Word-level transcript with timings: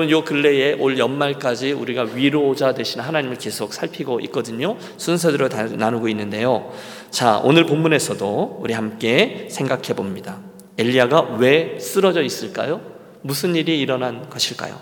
여러분 0.00 0.10
요 0.10 0.24
근래에 0.24 0.76
올 0.78 0.98
연말까지 0.98 1.72
우리가 1.72 2.04
위로자 2.14 2.72
되신 2.72 3.02
하나님을 3.02 3.36
계속 3.36 3.74
살피고 3.74 4.20
있거든요. 4.20 4.78
순서대로 4.96 5.50
다 5.50 5.64
나누고 5.64 6.08
있는데요. 6.08 6.72
자, 7.10 7.38
오늘 7.44 7.66
본문에서도 7.66 8.60
우리 8.62 8.72
함께 8.72 9.48
생각해 9.50 9.94
봅니다. 9.94 10.38
엘리야가 10.78 11.36
왜 11.38 11.78
쓰러져 11.78 12.22
있을까요? 12.22 12.80
무슨 13.20 13.54
일이 13.54 13.78
일어난 13.78 14.30
것일까요? 14.30 14.80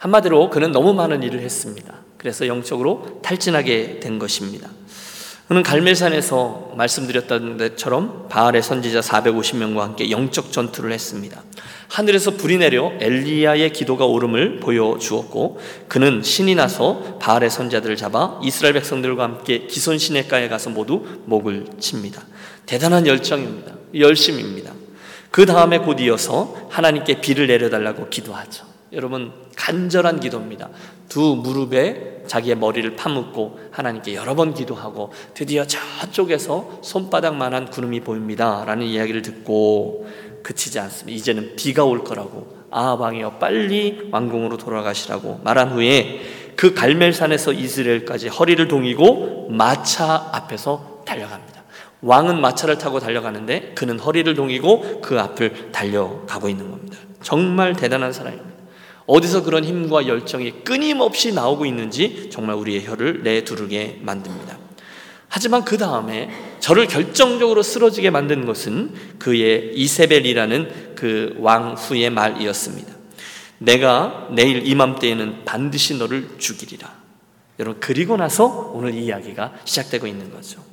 한마디로 0.00 0.50
그는 0.50 0.70
너무 0.70 0.92
많은 0.92 1.22
일을 1.22 1.40
했습니다. 1.40 1.94
그래서 2.18 2.46
영적으로 2.46 3.20
탈진하게 3.22 4.00
된 4.00 4.18
것입니다. 4.18 4.68
그는 5.52 5.62
갈멜산에서 5.62 6.70
말씀드렸던 6.76 7.58
것처럼 7.58 8.26
바알의 8.30 8.62
선지자 8.62 9.00
450명과 9.00 9.80
함께 9.80 10.10
영적 10.10 10.50
전투를 10.50 10.92
했습니다. 10.92 11.42
하늘에서 11.88 12.30
불이 12.30 12.56
내려 12.56 12.90
엘리야의 12.98 13.74
기도가 13.74 14.06
오름을 14.06 14.60
보여주었고 14.60 15.60
그는 15.88 16.22
신이 16.22 16.54
나서 16.54 17.18
바알의 17.20 17.50
선자들을 17.50 17.96
잡아 17.96 18.40
이스라엘 18.42 18.72
백성들과 18.72 19.24
함께 19.24 19.66
기손 19.66 19.98
시내가에 19.98 20.48
가서 20.48 20.70
모두 20.70 21.04
목을 21.26 21.66
칩니다. 21.78 22.22
대단한 22.64 23.06
열정입니다. 23.06 23.74
열심입니다. 23.94 24.72
그 25.30 25.44
다음에 25.44 25.76
곧 25.76 26.00
이어서 26.00 26.56
하나님께 26.70 27.20
비를 27.20 27.46
내려달라고 27.46 28.08
기도하죠. 28.08 28.71
여러분 28.92 29.32
간절한 29.56 30.20
기도입니다. 30.20 30.68
두 31.08 31.36
무릎에 31.36 32.22
자기의 32.26 32.56
머리를 32.56 32.94
파묻고 32.96 33.58
하나님께 33.70 34.14
여러 34.14 34.34
번 34.34 34.54
기도하고 34.54 35.12
드디어 35.34 35.64
저쪽에서 35.66 36.80
손바닥만한 36.82 37.70
구름이 37.70 38.00
보입니다. 38.00 38.64
라는 38.64 38.86
이야기를 38.86 39.22
듣고 39.22 40.06
그치지 40.42 40.78
않습니다. 40.78 41.16
이제는 41.16 41.56
비가 41.56 41.84
올 41.84 42.04
거라고 42.04 42.62
아방이여 42.70 43.32
빨리 43.38 44.08
왕궁으로 44.10 44.56
돌아가시라고 44.56 45.40
말한 45.44 45.72
후에 45.72 46.20
그 46.56 46.74
갈멜산에서 46.74 47.52
이스라엘까지 47.52 48.28
허리를 48.28 48.66
동이고 48.68 49.48
마차 49.50 50.30
앞에서 50.32 51.02
달려갑니다. 51.06 51.62
왕은 52.02 52.40
마차를 52.40 52.78
타고 52.78 52.98
달려가는데 52.98 53.72
그는 53.74 53.98
허리를 53.98 54.34
동이고 54.34 55.00
그 55.00 55.20
앞을 55.20 55.70
달려가고 55.72 56.48
있는 56.48 56.70
겁니다. 56.70 56.98
정말 57.22 57.74
대단한 57.74 58.12
사람입니다. 58.12 58.51
어디서 59.12 59.42
그런 59.42 59.62
힘과 59.62 60.06
열정이 60.06 60.64
끊임없이 60.64 61.34
나오고 61.34 61.66
있는지 61.66 62.30
정말 62.32 62.56
우리의 62.56 62.86
혀를 62.86 63.22
내두르게 63.22 63.98
만듭니다. 64.00 64.58
하지만 65.28 65.66
그 65.66 65.76
다음에 65.76 66.30
저를 66.60 66.86
결정적으로 66.86 67.62
쓰러지게 67.62 68.08
만든 68.08 68.46
것은 68.46 68.94
그의 69.18 69.72
이세벨이라는 69.74 70.94
그 70.94 71.36
왕후의 71.40 72.08
말이었습니다. 72.08 72.90
내가 73.58 74.28
내일 74.34 74.66
이맘때에는 74.66 75.44
반드시 75.44 75.98
너를 75.98 76.28
죽이리라. 76.38 76.90
여러분, 77.58 77.80
그리고 77.80 78.16
나서 78.16 78.72
오늘 78.74 78.94
이 78.94 79.04
이야기가 79.04 79.52
시작되고 79.64 80.06
있는 80.06 80.30
거죠. 80.30 80.64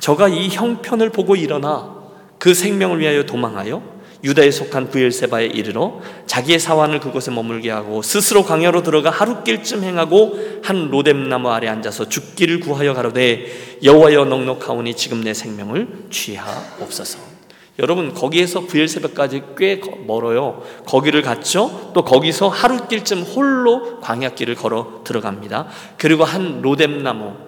저가 0.00 0.28
이 0.28 0.48
형편을 0.48 1.10
보고 1.10 1.36
일어나 1.36 1.94
그 2.38 2.54
생명을 2.54 3.00
위하여 3.00 3.26
도망하여 3.26 3.95
유다에 4.26 4.50
속한 4.50 4.90
부엘세바에 4.90 5.46
이르러 5.46 6.00
자기의 6.26 6.58
사환을 6.58 6.98
그곳에 6.98 7.30
머물게 7.30 7.70
하고 7.70 8.02
스스로 8.02 8.42
광야로 8.42 8.82
들어가 8.82 9.08
하루길쯤 9.10 9.84
행하고 9.84 10.60
한 10.64 10.90
로뎀나무 10.90 11.48
아래 11.48 11.68
앉아서 11.68 12.08
죽기를 12.08 12.60
구하여 12.60 12.92
가로되 12.92 13.78
여호와여 13.84 14.24
넉넉하오니 14.24 14.94
지금 14.94 15.22
내 15.22 15.32
생명을 15.32 16.06
취하옵소서. 16.10 17.36
여러분 17.78 18.14
거기에서 18.14 18.60
부엘세바까지 18.60 19.42
꽤 19.56 19.80
멀어요. 20.06 20.62
거기를 20.86 21.22
갔죠. 21.22 21.92
또 21.94 22.04
거기서 22.04 22.48
하루길쯤 22.48 23.22
홀로 23.22 24.00
광야길을 24.00 24.54
걸어 24.56 25.02
들어갑니다. 25.04 25.68
그리고 25.98 26.24
한 26.24 26.62
로뎀나무 26.62 27.24
어, 27.24 27.45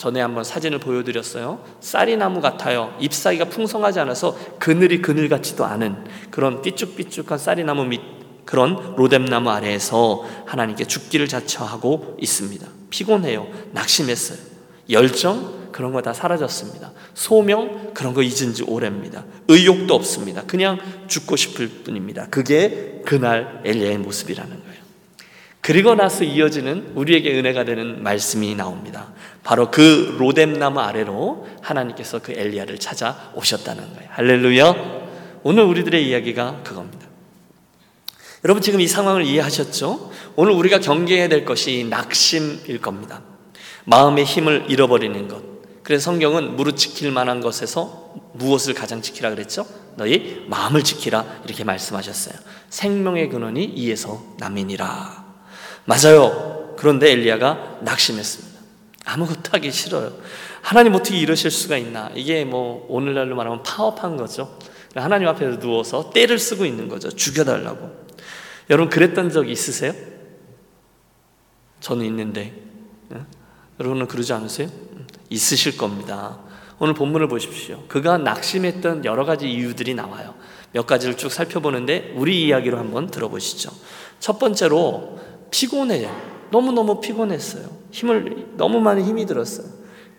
전에 0.00 0.18
한번 0.22 0.44
사진을 0.44 0.78
보여드렸어요. 0.78 1.62
쌀이나무 1.80 2.40
같아요. 2.40 2.96
잎사귀가 3.00 3.44
풍성하지 3.44 4.00
않아서 4.00 4.34
그늘이 4.58 5.02
그늘 5.02 5.28
같지도 5.28 5.66
않은 5.66 6.04
그런 6.30 6.62
삐쭉삐쭉한 6.62 7.38
쌀이나무 7.38 7.84
밑 7.84 8.00
그런 8.46 8.94
로뎀나무 8.96 9.50
아래에서 9.50 10.24
하나님께 10.46 10.86
죽기를 10.86 11.28
자처하고 11.28 12.16
있습니다. 12.18 12.66
피곤해요. 12.88 13.46
낙심했어요. 13.72 14.38
열정 14.88 15.68
그런 15.70 15.92
거 15.92 16.00
다 16.00 16.14
사라졌습니다. 16.14 16.92
소명 17.12 17.92
그런 17.92 18.14
거 18.14 18.22
잊은 18.22 18.54
지 18.54 18.62
오래입니다. 18.62 19.26
의욕도 19.48 19.94
없습니다. 19.94 20.44
그냥 20.46 20.78
죽고 21.08 21.36
싶을 21.36 21.68
뿐입니다. 21.84 22.26
그게 22.30 23.02
그날 23.04 23.60
엘리야의 23.66 23.98
모습이라는 23.98 24.50
거예요. 24.50 24.69
그리고 25.70 25.94
나서 25.94 26.24
이어지는 26.24 26.94
우리에게 26.96 27.38
은혜가 27.38 27.62
되는 27.62 28.02
말씀이 28.02 28.56
나옵니다. 28.56 29.12
바로 29.44 29.70
그 29.70 30.16
로뎀나무 30.18 30.80
아래로 30.80 31.46
하나님께서 31.62 32.18
그 32.18 32.32
엘리야를 32.32 32.78
찾아 32.80 33.30
오셨다는 33.36 33.94
거예요. 33.94 34.08
할렐루야. 34.10 34.74
오늘 35.44 35.62
우리들의 35.62 36.08
이야기가 36.08 36.62
그겁니다. 36.64 37.06
여러분 38.42 38.60
지금 38.60 38.80
이 38.80 38.88
상황을 38.88 39.24
이해하셨죠? 39.24 40.10
오늘 40.34 40.54
우리가 40.54 40.80
경계해야 40.80 41.28
될 41.28 41.44
것이 41.44 41.86
낙심일 41.88 42.80
겁니다. 42.80 43.22
마음의 43.84 44.24
힘을 44.24 44.64
잃어버리는 44.68 45.28
것. 45.28 45.40
그래서 45.84 46.02
성경은 46.06 46.56
무릇 46.56 46.78
지킬 46.78 47.12
만한 47.12 47.40
것에서 47.40 48.12
무엇을 48.32 48.74
가장 48.74 49.02
지키라 49.02 49.30
그랬죠? 49.30 49.64
너희 49.94 50.44
마음을 50.48 50.82
지키라 50.82 51.42
이렇게 51.44 51.62
말씀하셨어요. 51.62 52.34
생명의 52.70 53.28
근원이 53.28 53.66
이에서 53.66 54.20
남이니라. 54.38 55.19
맞아요. 55.90 56.76
그런데 56.76 57.10
엘리야가 57.10 57.80
낙심했습니다. 57.82 58.60
아무것도 59.06 59.50
하기 59.52 59.72
싫어요. 59.72 60.12
하나님 60.62 60.94
어떻게 60.94 61.18
이러실 61.18 61.50
수가 61.50 61.76
있나? 61.78 62.12
이게 62.14 62.44
뭐 62.44 62.86
오늘날로 62.88 63.34
말하면 63.34 63.64
파업한 63.64 64.16
거죠. 64.16 64.56
하나님 64.94 65.26
앞에 65.26 65.58
누워서 65.58 66.10
때를 66.10 66.38
쓰고 66.38 66.64
있는 66.64 66.88
거죠. 66.88 67.10
죽여달라고. 67.10 67.90
여러분 68.70 68.88
그랬던 68.88 69.30
적 69.30 69.50
있으세요? 69.50 69.92
저는 71.80 72.04
있는데 72.04 72.54
여러분은 73.80 74.06
그러지 74.06 74.32
않으세요? 74.32 74.68
있으실 75.28 75.76
겁니다. 75.76 76.38
오늘 76.78 76.94
본문을 76.94 77.26
보십시오. 77.26 77.82
그가 77.88 78.16
낙심했던 78.18 79.04
여러 79.04 79.24
가지 79.24 79.50
이유들이 79.50 79.94
나와요. 79.94 80.34
몇 80.72 80.86
가지를 80.86 81.16
쭉 81.16 81.32
살펴보는데 81.32 82.12
우리 82.14 82.46
이야기로 82.46 82.78
한번 82.78 83.10
들어보시죠. 83.10 83.72
첫 84.20 84.38
번째로 84.38 85.18
피곤해요. 85.50 86.30
너무너무 86.50 87.00
피곤했어요. 87.00 87.64
힘을, 87.90 88.54
너무 88.56 88.80
많은 88.80 89.04
힘이 89.04 89.26
들었어요. 89.26 89.66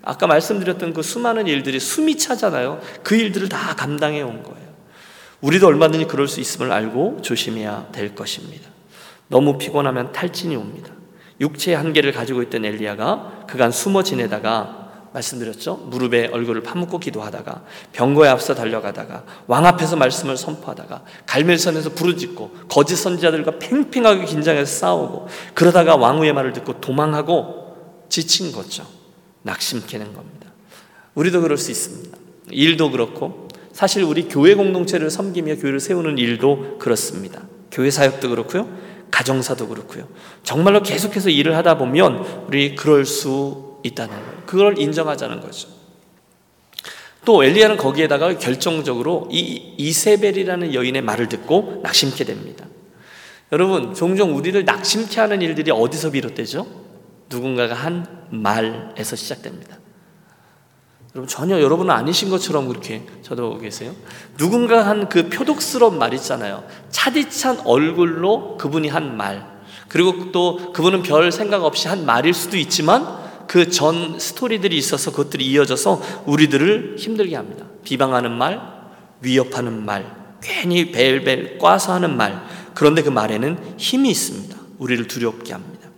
아까 0.04 0.28
말씀드렸던 0.28 0.94
그 0.94 1.02
수많은 1.02 1.48
일들이 1.48 1.80
숨이 1.80 2.18
차잖아요. 2.18 2.82
그 3.04 3.16
일들을 3.16 3.50
다 3.50 3.76
감당해 3.76 4.22
온 4.22 4.44
거예요. 4.44 4.72
우리도 5.42 5.68
얼마든지 5.68 6.06
그럴 6.06 6.28
수 6.28 6.40
있음을 6.40 6.72
알고 6.72 7.22
조심해야 7.22 7.90
될 7.92 8.16
것입니다. 8.16 8.70
너무 9.28 9.58
피곤하면 9.58 10.12
탈진이 10.12 10.56
옵니다. 10.56 10.92
육체의 11.40 11.78
한계를 11.78 12.12
가지고 12.12 12.44
있던 12.44 12.66
엘리야가 12.66 13.46
그간 13.48 13.72
숨어 13.72 14.04
지내다가 14.04 14.81
말씀드렸죠. 15.14 15.76
무릎에 15.76 16.28
얼굴을 16.28 16.64
파묻고 16.64 17.00
기도하다가 17.00 17.64
병거에 17.92 18.30
앞서 18.30 18.56
달려가다가 18.56 19.24
왕 19.48 19.66
앞에서 19.66 19.96
말씀을 19.96 20.38
선포하다가 20.38 21.04
갈멜선에서 21.26 21.92
부르짖고 21.92 22.52
거짓 22.70 22.96
선지자들과 22.96 23.60
팽팽하게 23.60 24.26
긴장해서 24.26 24.80
싸우고 24.80 25.28
그러다가 25.54 25.96
왕후의 25.96 26.34
말을 26.34 26.54
듣고 26.54 26.80
도망하고 26.80 28.06
지친 28.10 28.52
거죠. 28.52 28.86
낙심케는 29.44 30.14
겁니다. 30.14 30.52
우리도 31.16 31.42
그럴 31.42 31.58
수 31.58 31.72
있습니다. 31.72 32.18
일도 32.52 32.92
그렇고 32.92 33.48
사실 33.74 34.04
우리 34.04 34.28
교회 34.28 34.56
공동체를 34.56 35.10
섬기며 35.10 35.56
교회를 35.56 35.80
세우는 35.80 36.18
일도 36.18 36.78
그렇습니다. 36.80 37.42
교회 37.72 37.90
사역도 37.90 38.30
그렇고요. 38.30 38.70
가정사도 39.12 39.68
그렇고요. 39.68 40.08
정말로 40.44 40.82
계속해서 40.82 41.30
일을 41.30 41.56
하다 41.58 41.78
보면 41.78 42.46
우리 42.48 42.76
그럴 42.76 43.06
수 43.06 43.71
있다는 43.84 44.16
거예요. 44.16 44.44
그걸 44.46 44.80
인정하자는 44.80 45.42
거죠. 45.42 45.70
또 47.24 47.44
엘리야는 47.44 47.78
거기에다가 47.78 48.38
결정적으로 48.38 49.28
이 49.32 49.76
이세벨이라는 49.78 50.74
여인의 50.74 51.02
말을 51.04 51.30
듣고 51.30 51.82
낙심케 51.84 52.24
됩니다. 52.24 52.66
여러분, 53.52 53.94
종종 53.94 54.36
우리를 54.36 54.64
낙심케 54.66 55.20
하는 55.20 55.42
일들이 55.42 55.72
어디서 55.72 56.12
비롯되죠? 56.12 56.66
누군가가 57.30 57.76
한 57.76 58.26
말에서 58.30 59.16
시작됩니다. 59.16 59.78
여러분 61.14 61.28
전혀 61.28 61.60
여러분은 61.60 61.94
아니신 61.94 62.30
것처럼 62.30 62.68
그렇게 62.70 63.06
저도 63.22 63.58
계세요. 63.58 63.94
누군가 64.38 64.86
한 64.88 65.10
그 65.10 65.30
표독스러운 65.30 65.98
말 65.98 66.14
있잖아요. 66.14 66.64
차디찬 66.90 67.62
얼굴로 67.66 68.58
그분이 68.58 68.88
한 68.88 69.18
말. 69.18 69.46
그리고 69.90 70.32
또 70.32 70.72
그분은 70.72 71.04
별 71.04 71.32
생각 71.34 71.66
없이 71.66 71.90
한 71.90 72.06
말일 72.06 72.34
수도 72.34 72.56
있지만 72.56 73.21
그 73.52 73.70
전 73.70 74.18
스토리들이 74.18 74.78
있어서 74.78 75.12
그것들이 75.12 75.46
이어져서 75.46 76.24
우리들을 76.26 76.96
힘들게 76.98 77.36
합니다. 77.36 77.66
비방하는 77.84 78.32
말, 78.32 78.62
위협하는 79.20 79.84
말, 79.84 80.06
괜히 80.42 80.94
배배 80.94 81.58
꽈서 81.58 81.92
하는 81.92 82.16
말, 82.16 82.46
그런데 82.74 83.04
그 83.04 83.10
말에는 83.10 83.76
힘이 83.76 84.12
있습니다. 84.12 84.56
우리를 84.78 85.06
두렵게 85.10 85.52
합니다. 85.52 85.90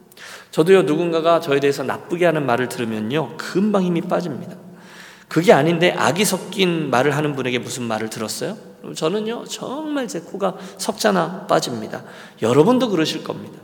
저도요, 0.49 0.81
누군가가 0.81 1.39
저에 1.41 1.59
대해서 1.59 1.83
나쁘게 1.83 2.25
하는 2.25 2.43
말을 2.47 2.69
들으면요, 2.69 3.37
금방 3.37 3.83
힘이 3.83 4.01
빠집니다. 4.01 4.55
그게 5.27 5.53
아닌데 5.53 5.93
악이 5.95 6.25
섞인 6.25 6.89
말을 6.89 7.15
하는 7.15 7.35
분에게 7.35 7.59
무슨 7.59 7.83
말을 7.83 8.09
들었어요? 8.09 8.57
저는요, 8.95 9.45
정말 9.45 10.07
제 10.07 10.21
코가 10.21 10.57
석자나 10.79 11.45
빠집니다. 11.45 12.03
여러분도 12.41 12.89
그러실 12.89 13.23
겁니다. 13.23 13.59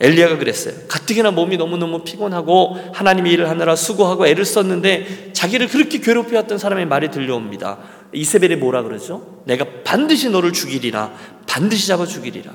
엘리야가 0.00 0.38
그랬어요. 0.38 0.74
가뜩이나 0.88 1.30
몸이 1.30 1.58
너무너무 1.58 2.02
피곤하고 2.02 2.78
하나님의 2.94 3.32
일을 3.32 3.50
하느라 3.50 3.76
수고하고 3.76 4.26
애를 4.26 4.46
썼는데 4.46 5.32
자기를 5.34 5.68
그렇게 5.68 5.98
괴롭혀 6.00 6.36
왔던 6.36 6.56
사람의 6.56 6.86
말이 6.86 7.10
들려옵니다. 7.10 7.78
이세벨이 8.12 8.56
뭐라 8.56 8.82
그러죠? 8.82 9.42
내가 9.44 9.66
반드시 9.84 10.30
너를 10.30 10.52
죽이리라. 10.52 11.12
반드시 11.46 11.86
잡아 11.86 12.06
죽이리라. 12.06 12.52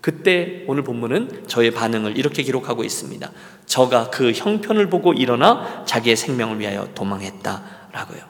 그때 0.00 0.64
오늘 0.66 0.82
본문은 0.82 1.44
저의 1.46 1.70
반응을 1.72 2.16
이렇게 2.16 2.42
기록하고 2.42 2.82
있습니다. 2.82 3.30
저가 3.66 4.08
그 4.08 4.32
형편을 4.32 4.88
보고 4.88 5.12
일어나 5.12 5.84
자기의 5.86 6.16
생명을 6.16 6.60
위하여 6.60 6.88
도망했다라고요. 6.94 8.20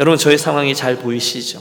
여러분 0.00 0.18
저의 0.18 0.38
상황이 0.38 0.74
잘 0.74 0.96
보이시죠? 0.96 1.60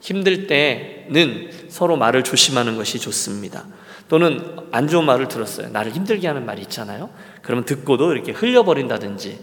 힘들 0.00 0.46
때는 0.46 1.50
서로 1.68 1.96
말을 1.96 2.22
조심하는 2.22 2.76
것이 2.76 3.00
좋습니다. 3.00 3.64
또는 4.08 4.56
안 4.70 4.88
좋은 4.88 5.04
말을 5.04 5.28
들었어요. 5.28 5.68
나를 5.68 5.92
힘들게 5.92 6.26
하는 6.26 6.46
말이 6.46 6.62
있잖아요. 6.62 7.10
그러면 7.42 7.64
듣고도 7.64 8.12
이렇게 8.12 8.32
흘려버린다든지 8.32 9.38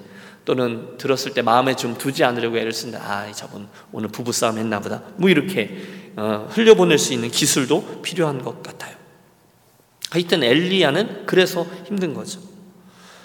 또는 0.45 0.97
들었을 0.97 1.33
때 1.33 1.41
마음에 1.41 1.75
좀 1.75 1.97
두지 1.97 2.23
않으려고 2.23 2.57
애를 2.57 2.71
쓴다. 2.71 2.99
아, 3.01 3.31
저분 3.31 3.67
오늘 3.91 4.09
부부싸움 4.09 4.57
했나 4.57 4.79
보다. 4.79 5.03
뭐 5.15 5.29
이렇게 5.29 5.77
어, 6.15 6.47
흘려보낼 6.51 6.97
수 6.97 7.13
있는 7.13 7.29
기술도 7.29 8.01
필요한 8.01 8.41
것 8.41 8.61
같아요. 8.61 8.95
하여튼 10.11 10.43
엘리야는 10.43 11.25
그래서 11.25 11.65
힘든 11.85 12.13
거죠. 12.13 12.39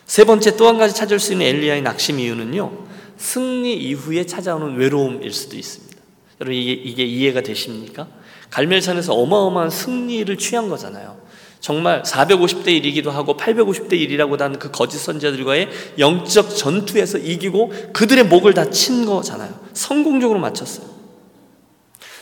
세 0.07 0.25
번째 0.25 0.57
또 0.57 0.69
한 0.69 0.79
가지 0.79 0.95
찾을 0.95 1.19
수 1.19 1.33
있는 1.33 1.47
엘리야의 1.47 1.83
낙심 1.83 2.19
이유는요. 2.19 2.87
승리 3.19 3.75
이후에 3.75 4.25
찾아오는 4.25 4.77
외로움일 4.77 5.33
수도 5.33 5.57
있습니다. 5.57 5.99
여러분 6.41 6.55
이게, 6.55 6.73
이게 6.73 7.05
이해가 7.05 7.43
되십니까? 7.43 8.09
갈멜산에서 8.51 9.13
어마어마한 9.13 9.71
승리를 9.71 10.39
취한 10.39 10.69
거잖아요. 10.71 11.21
정말 11.61 12.03
450대 12.03 12.67
1이기도 12.69 13.11
하고 13.11 13.37
850대 13.37 13.93
1이라고 13.93 14.39
하는 14.39 14.59
그 14.59 14.71
거짓 14.71 14.99
선자들과의 14.99 15.69
영적 15.99 16.57
전투에서 16.57 17.19
이기고 17.19 17.73
그들의 17.93 18.25
목을 18.25 18.55
다 18.55 18.65
친 18.71 19.07
거잖아요. 19.07 19.53
성공적으로 19.73 20.39
마쳤어요. 20.39 20.87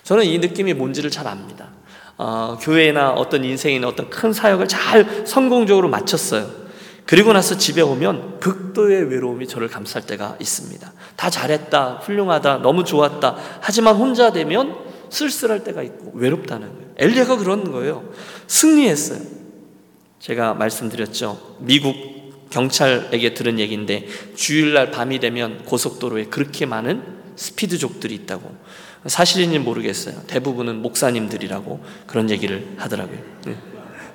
저는 0.04 0.24
이 0.24 0.38
느낌이 0.38 0.72
뭔지를 0.74 1.10
잘 1.10 1.26
압니다. 1.26 1.68
어, 2.16 2.56
교회나 2.60 3.10
어떤 3.10 3.44
인생이나 3.44 3.88
어떤 3.88 4.08
큰 4.08 4.32
사역을 4.32 4.68
잘 4.68 5.26
성공적으로 5.26 5.88
마쳤어요. 5.88 6.48
그리고 7.04 7.32
나서 7.32 7.56
집에 7.56 7.82
오면 7.82 8.40
극도의 8.40 9.10
외로움이 9.10 9.46
저를 9.46 9.68
감쌀 9.68 10.02
때가 10.02 10.36
있습니다. 10.40 10.92
다 11.16 11.30
잘했다, 11.30 12.00
훌륭하다, 12.02 12.58
너무 12.58 12.84
좋았다. 12.84 13.36
하지만 13.60 13.96
혼자 13.96 14.32
되면 14.32 14.76
쓸쓸할 15.10 15.62
때가 15.62 15.82
있고 15.82 16.12
외롭다는 16.14 16.68
거예요. 16.72 16.85
엘리야가 16.98 17.36
그런 17.36 17.70
거예요. 17.72 18.08
승리했어요. 18.46 19.20
제가 20.20 20.54
말씀드렸죠. 20.54 21.56
미국 21.60 22.50
경찰에게 22.50 23.34
들은 23.34 23.58
얘기인데 23.58 24.06
주일날 24.34 24.90
밤이 24.90 25.18
되면 25.18 25.64
고속도로에 25.64 26.26
그렇게 26.26 26.66
많은 26.66 27.02
스피드족들이 27.36 28.14
있다고. 28.14 28.54
사실인지 29.06 29.58
모르겠어요. 29.58 30.22
대부분은 30.26 30.82
목사님들이라고 30.82 31.84
그런 32.06 32.30
얘기를 32.30 32.66
하더라고요. 32.76 33.18
네. 33.46 33.56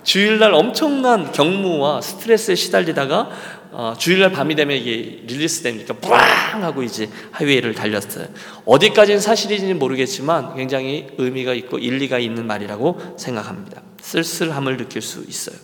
주일날 0.04 0.54
엄청난 0.54 1.31
격무와 1.31 2.01
스트레스에 2.01 2.56
시달리다가 2.56 3.30
어, 3.71 3.94
주일날 3.97 4.31
밤이 4.31 4.56
되면 4.56 4.75
이게 4.75 5.23
release 5.25 5.63
되니까 5.63 5.94
부앙 5.94 6.63
하고 6.63 6.83
이제 6.83 7.09
하이웨이를 7.31 7.73
달렸어요. 7.73 8.27
어디까지는 8.65 9.21
사실인지는 9.21 9.79
모르겠지만 9.79 10.56
굉장히 10.56 11.07
의미가 11.18 11.53
있고 11.53 11.77
일리가 11.79 12.19
있는 12.19 12.45
말이라고 12.47 13.15
생각합니다. 13.18 13.81
쓸쓸함을 14.01 14.77
느낄 14.77 15.01
수 15.01 15.23
있어요. 15.27 15.56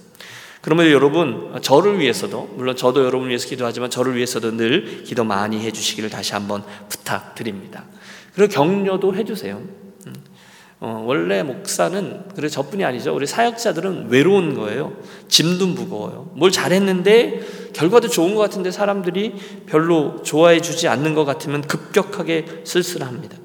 그러면 0.61 0.89
여러분 0.91 1.57
저를 1.61 1.99
위해서도 1.99 2.53
물론 2.55 2.75
저도 2.75 3.01
여러분을 3.01 3.29
위해서 3.29 3.47
기도하지만 3.47 3.89
저를 3.89 4.15
위해서도 4.15 4.57
늘 4.57 5.03
기도 5.03 5.23
많이 5.23 5.59
해주시기를 5.59 6.09
다시 6.09 6.33
한번 6.33 6.63
부탁드립니다. 6.89 7.85
그리고 8.35 8.53
격려도 8.53 9.15
해주세요. 9.15 9.86
어, 10.79 11.03
원래 11.07 11.41
목사는 11.41 12.23
그래 12.35 12.49
저뿐이 12.49 12.85
아니죠. 12.85 13.15
우리 13.15 13.25
사역자들은 13.25 14.09
외로운 14.09 14.53
거예요. 14.53 14.93
짐도 15.27 15.67
무거워요. 15.67 16.31
뭘 16.35 16.51
잘했는데 16.51 17.71
결과도 17.73 18.09
좋은 18.09 18.35
것 18.35 18.41
같은데 18.41 18.69
사람들이 18.69 19.33
별로 19.65 20.21
좋아해 20.23 20.61
주지 20.61 20.87
않는 20.87 21.15
것 21.15 21.25
같으면 21.25 21.61
급격하게 21.61 22.61
쓸쓸합니다. 22.63 23.37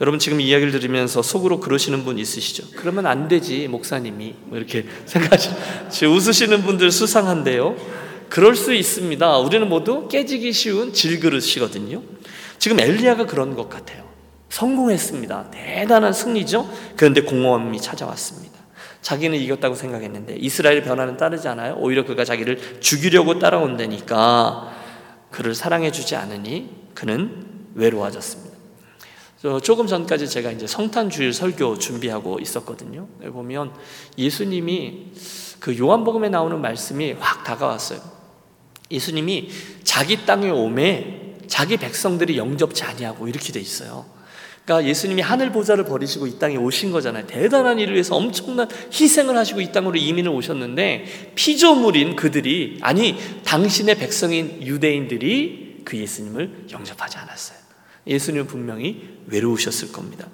여러분 0.00 0.18
지금 0.18 0.40
이야기를 0.40 0.72
들으면서 0.72 1.22
속으로 1.22 1.60
그러시는 1.60 2.04
분 2.04 2.18
있으시죠? 2.18 2.64
그러면 2.74 3.06
안 3.06 3.28
되지 3.28 3.68
목사님이 3.68 4.34
뭐 4.46 4.58
이렇게 4.58 4.84
생각하시 5.06 6.06
웃으시는 6.06 6.62
분들 6.62 6.90
수상한데요. 6.90 7.76
그럴 8.28 8.56
수 8.56 8.74
있습니다. 8.74 9.38
우리는 9.38 9.68
모두 9.68 10.08
깨지기 10.08 10.52
쉬운 10.52 10.92
질그릇이거든요. 10.92 12.02
지금 12.58 12.80
엘리야가 12.80 13.26
그런 13.26 13.54
것 13.54 13.68
같아요. 13.68 14.01
성공했습니다. 14.52 15.50
대단한 15.50 16.12
승리죠. 16.12 16.68
그런데 16.96 17.22
공허함이 17.22 17.80
찾아왔습니다. 17.80 18.52
자기는 19.00 19.36
이겼다고 19.38 19.74
생각했는데 19.74 20.36
이스라엘의 20.36 20.84
변화는 20.84 21.16
따르지 21.16 21.48
않아요. 21.48 21.74
오히려 21.78 22.04
그가 22.04 22.24
자기를 22.24 22.80
죽이려고 22.80 23.38
따라온다니까 23.38 24.70
그를 25.30 25.54
사랑해 25.54 25.90
주지 25.90 26.16
않으니 26.16 26.68
그는 26.94 27.46
외로워졌습니다. 27.74 28.52
조금 29.62 29.86
전까지 29.86 30.28
제가 30.28 30.52
이제 30.52 30.66
성탄 30.66 31.08
주일 31.08 31.32
설교 31.32 31.78
준비하고 31.78 32.38
있었거든요. 32.38 33.08
보면 33.32 33.72
예수님이 34.18 35.12
그 35.60 35.76
요한복음에 35.78 36.28
나오는 36.28 36.60
말씀이 36.60 37.16
확 37.18 37.42
다가왔어요. 37.42 38.00
예수님이 38.90 39.48
자기 39.82 40.26
땅에 40.26 40.50
오매 40.50 41.36
자기 41.46 41.78
백성들이 41.78 42.36
영접지 42.36 42.84
아니하고 42.84 43.26
이렇게 43.26 43.50
돼 43.50 43.58
있어요. 43.58 44.04
그러니까 44.64 44.88
예수님이 44.88 45.22
하늘 45.22 45.50
보좌를 45.50 45.84
버리시고 45.84 46.26
이 46.26 46.38
땅에 46.38 46.56
오신 46.56 46.92
거잖아요. 46.92 47.26
대단한 47.26 47.78
일을 47.78 47.94
위해서 47.94 48.14
엄청난 48.14 48.68
희생을 48.92 49.36
하시고 49.36 49.60
이 49.60 49.72
땅으로 49.72 49.96
이민을 49.96 50.30
오셨는데 50.30 51.32
피조물인 51.34 52.14
그들이 52.14 52.78
아니 52.80 53.18
당신의 53.44 53.96
백성인 53.96 54.62
유대인들이 54.62 55.82
그 55.84 55.96
예수님을 55.96 56.66
영접하지 56.70 57.18
않았어요. 57.18 57.58
예수님은 58.06 58.46
분명히 58.46 59.18
외로우셨을 59.26 59.92
겁니다. 59.92 60.28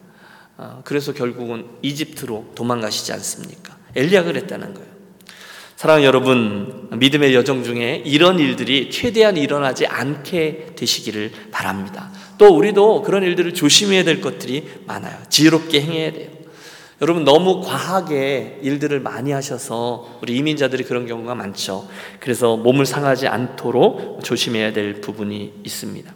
아, 0.56 0.80
그래서 0.84 1.12
결국은 1.12 1.66
이집트로 1.82 2.52
도망가시지 2.54 3.12
않습니까? 3.12 3.78
엘리야가 3.94 4.32
그랬다는 4.32 4.74
거예요. 4.74 4.88
사랑하는 5.76 6.06
여러분, 6.06 6.88
믿음의 6.90 7.34
여정 7.34 7.62
중에 7.62 8.02
이런 8.04 8.40
일들이 8.40 8.90
최대한 8.90 9.36
일어나지 9.36 9.86
않게 9.86 10.74
되시기를 10.74 11.30
바랍니다. 11.52 12.10
또 12.38 12.56
우리도 12.56 13.02
그런 13.02 13.22
일들을 13.24 13.52
조심해야 13.52 14.04
될 14.04 14.20
것들이 14.20 14.68
많아요. 14.86 15.16
지혜롭게 15.28 15.80
행해야 15.82 16.12
돼요. 16.12 16.38
여러분 17.00 17.24
너무 17.24 17.60
과하게 17.60 18.58
일들을 18.62 18.98
많이 19.00 19.30
하셔서 19.30 20.18
우리 20.20 20.36
이민자들이 20.36 20.82
그런 20.84 21.06
경우가 21.06 21.34
많죠. 21.34 21.86
그래서 22.18 22.56
몸을 22.56 22.86
상하지 22.86 23.28
않도록 23.28 24.24
조심해야 24.24 24.72
될 24.72 25.00
부분이 25.00 25.60
있습니다. 25.64 26.12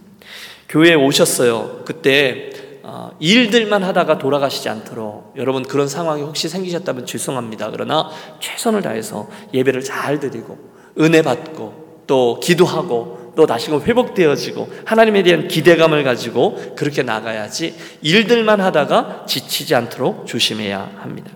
교회에 0.69 0.95
오셨어요. 0.95 1.83
그때 1.85 2.51
어, 2.83 3.13
일들만 3.21 3.85
하다가 3.85 4.19
돌아가시지 4.19 4.69
않도록 4.69 5.35
여러분 5.37 5.63
그런 5.63 5.87
상황이 5.87 6.23
혹시 6.23 6.49
생기셨다면 6.49 7.07
죄송합니다. 7.07 7.71
그러나 7.71 8.11
최선을 8.41 8.83
다해서 8.83 9.29
예배를 9.55 9.85
잘 9.85 10.19
드리고 10.19 10.59
은혜 10.99 11.23
받고 11.23 12.03
또 12.09 12.41
기도하고 12.41 13.22
또 13.35 13.47
다시금 13.47 13.81
회복되어지고 13.83 14.71
하나님에 14.85 15.23
대한 15.23 15.49
기대감을 15.49 16.05
가지고 16.05 16.75
그렇게 16.77 17.03
나가야지 17.03 17.75
일들만 18.03 18.61
하다가 18.61 19.25
지치지 19.27 19.75
않도록 19.75 20.27
조심해야 20.27 20.99
합니다. 20.99 21.31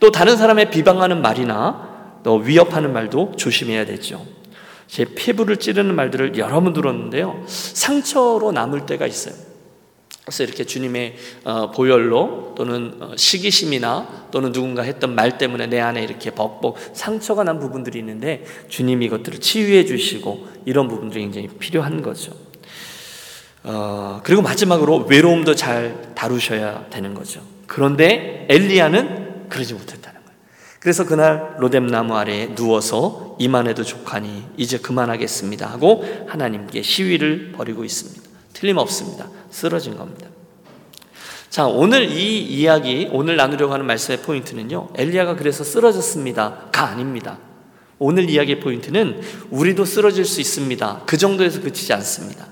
또 0.00 0.10
다른 0.10 0.36
사람의 0.36 0.70
비방하는 0.70 1.22
말이나 1.22 2.20
또 2.22 2.36
위협하는 2.36 2.92
말도 2.92 3.34
조심해야 3.36 3.86
되죠. 3.86 4.24
제 4.86 5.04
피부를 5.04 5.58
찌르는 5.58 5.94
말들을 5.94 6.38
여러 6.38 6.60
번 6.60 6.72
들었는데요. 6.72 7.44
상처로 7.46 8.52
남을 8.52 8.86
때가 8.86 9.06
있어요. 9.06 9.34
그래서 10.26 10.42
이렇게 10.42 10.64
주님의 10.64 11.14
어, 11.44 11.70
보혈로 11.70 12.54
또는 12.56 12.96
어, 12.98 13.12
시기심이나 13.16 14.26
또는 14.32 14.50
누군가 14.50 14.82
했던 14.82 15.14
말 15.14 15.38
때문에 15.38 15.68
내 15.68 15.78
안에 15.78 16.02
이렇게 16.02 16.32
벅벅 16.32 16.78
상처가 16.94 17.44
난 17.44 17.60
부분들이 17.60 18.00
있는데 18.00 18.44
주님이 18.68 19.06
이것들을 19.06 19.38
치유해 19.38 19.84
주시고 19.84 20.48
이런 20.64 20.88
부분들이 20.88 21.20
굉장히 21.20 21.46
필요한 21.46 22.02
거죠. 22.02 22.32
어, 23.62 24.20
그리고 24.24 24.42
마지막으로 24.42 25.06
외로움도 25.08 25.54
잘 25.54 26.12
다루셔야 26.16 26.86
되는 26.90 27.14
거죠. 27.14 27.40
그런데 27.68 28.48
엘리야는 28.50 29.48
그러지 29.48 29.74
못했다는 29.74 30.20
거예요. 30.24 30.38
그래서 30.80 31.06
그날 31.06 31.54
로뎀나무 31.60 32.16
아래에 32.16 32.56
누워서 32.56 33.36
이만해도 33.38 33.84
족하니 33.84 34.42
이제 34.56 34.78
그만하겠습니다 34.78 35.68
하고 35.68 36.04
하나님께 36.26 36.82
시위를 36.82 37.52
벌이고 37.52 37.84
있습니다. 37.84 38.25
틀림없습니다. 38.56 39.28
쓰러진 39.50 39.96
겁니다. 39.96 40.28
자, 41.50 41.66
오늘 41.66 42.10
이 42.10 42.42
이야기, 42.42 43.08
오늘 43.12 43.36
나누려고 43.36 43.72
하는 43.72 43.86
말씀의 43.86 44.22
포인트는요, 44.22 44.88
엘리야가 44.94 45.36
그래서 45.36 45.64
쓰러졌습니다가 45.64 46.86
아닙니다. 46.86 47.38
오늘 47.98 48.28
이야기의 48.28 48.60
포인트는 48.60 49.22
우리도 49.50 49.84
쓰러질 49.84 50.24
수 50.24 50.40
있습니다. 50.40 51.02
그 51.06 51.16
정도에서 51.16 51.60
그치지 51.60 51.92
않습니다. 51.94 52.46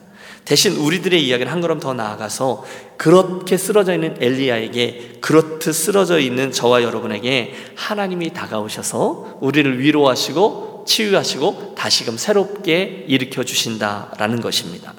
대신 0.44 0.76
우리들의 0.76 1.22
이야기는 1.26 1.50
한 1.50 1.60
걸음 1.60 1.80
더 1.80 1.94
나아가서 1.94 2.64
그렇게 2.96 3.56
쓰러져 3.56 3.94
있는 3.94 4.16
엘리야에게 4.20 5.18
그렇듯 5.20 5.74
쓰러져 5.74 6.18
있는 6.18 6.52
저와 6.52 6.82
여러분에게 6.82 7.54
하나님이 7.76 8.32
다가오셔서 8.34 9.38
우리를 9.40 9.80
위로하시고 9.80 10.84
치유하시고 10.86 11.74
다시금 11.76 12.18
새롭게 12.18 13.06
일으켜 13.08 13.42
주신다라는 13.42 14.40
것입니다. 14.42 14.92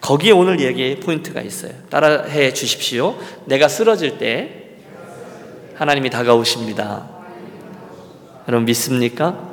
거기에 0.00 0.32
오늘 0.32 0.60
얘기의 0.60 1.00
포인트가 1.00 1.40
있어요. 1.42 1.72
따라해 1.90 2.52
주십시오. 2.52 3.18
내가 3.44 3.68
쓰러질 3.68 4.18
때 4.18 4.60
하나님이 5.74 6.10
다가오십니다. 6.10 7.08
여러분 8.48 8.64
믿습니까? 8.64 9.48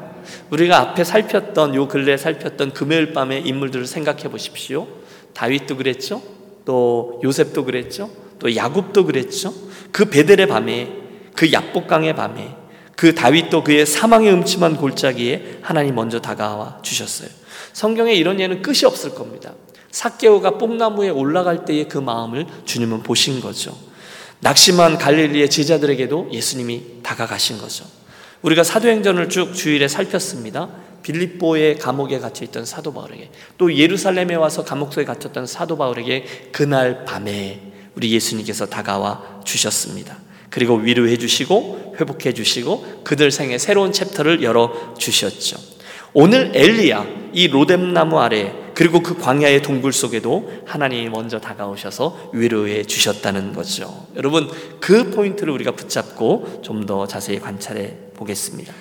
우리가 0.50 0.80
앞에 0.80 1.04
살폈던 1.04 1.75
요 1.75 1.88
근래 1.88 2.18
살폈던 2.18 2.74
금요일 2.74 3.13
밤의 3.13 3.48
인물들을 3.48 3.86
생각해 3.86 4.24
보십시오. 4.30 4.88
다윗도 5.34 5.77
그랬죠. 5.77 6.22
또 6.66 7.22
요셉도 7.24 7.66
그랬죠. 7.66 8.10
또 8.39 8.56
야곱도 8.56 9.06
그랬죠. 9.06 9.54
그 9.92 10.06
베델의 10.06 10.48
밤에 10.48 10.92
그 11.36 11.51
약복강의 11.51 12.16
밤에 12.16 12.56
그 12.96 13.13
다윗도 13.13 13.63
그의 13.63 13.86
사망의 13.86 14.34
음침한 14.34 14.75
골짜기에 14.77 15.60
하나님 15.62 15.96
먼저 15.96 16.20
다가와 16.20 16.80
주셨어요. 16.82 17.30
성경에 17.74 18.13
이런 18.13 18.39
예는 18.39 18.62
끝이 18.62 18.86
없을 18.86 19.13
겁니다. 19.13 19.54
사개오가 19.98 20.60
뽕나무에 20.60 21.10
올라갈 21.10 21.66
때의 21.66 21.88
그 21.88 21.98
마음을 21.98 22.46
주님은 22.66 23.01
보신 23.01 23.42
거죠. 23.42 23.75
낙심한 24.42 25.00
갈릴리의 25.00 25.50
제자들에게도 25.50 26.30
예수님이 26.32 27.01
다가가신 27.01 27.58
거죠. 27.58 27.84
우리가 28.44 28.63
사도행전을 28.63 29.30
쭉 29.30 29.56
주일에 29.56 29.88
살폈습니다. 29.88 30.70
빌립보의 31.01 31.80
감옥에 31.80 32.20
갇혀 32.20 32.46
있던 32.46 32.63
사도 32.66 32.94
바울에게 32.94 33.32
또 33.58 33.75
예루살렘에 33.75 34.36
와서 34.36 34.63
감옥 34.63 34.94
속에 34.94 35.04
갇혔던 35.04 35.48
사도 35.48 35.80
바울에게 35.80 36.50
그날 36.51 37.04
밤에 37.04 37.74
우리 37.96 38.12
예수님께서 38.12 38.68
다가와 38.68 39.42
주셨습니다. 39.46 40.16
그리고 40.51 40.75
위로해 40.75 41.18
주시고 41.18 41.96
회복해 42.00 42.36
주시고 42.36 43.01
그들 43.04 43.32
생에 43.32 43.58
새로운 43.58 43.92
챕터를 43.92 44.44
열어 44.44 44.94
주셨죠. 45.00 45.77
오늘 46.20 46.52
엘리야 46.56 47.06
이 47.32 47.48
로뎀나무 47.48 48.20
아래 48.20 48.52
그리고 48.74 49.02
그 49.02 49.20
광야의 49.20 49.62
동굴 49.62 49.94
속에도 49.94 50.52
하나님이 50.66 51.10
먼저 51.10 51.40
다가오셔서 51.40 52.32
위로해 52.34 52.84
주셨다는 52.84 53.54
거죠. 53.54 54.08
여러분 54.16 54.50
그 54.80 55.12
포인트를 55.12 55.54
우리가 55.54 55.74
붙잡고 55.74 56.62
좀 56.64 56.88
더 56.88 57.06
자세히 57.06 57.40
관찰해 57.40 57.94
보겠습니다. 58.16 58.74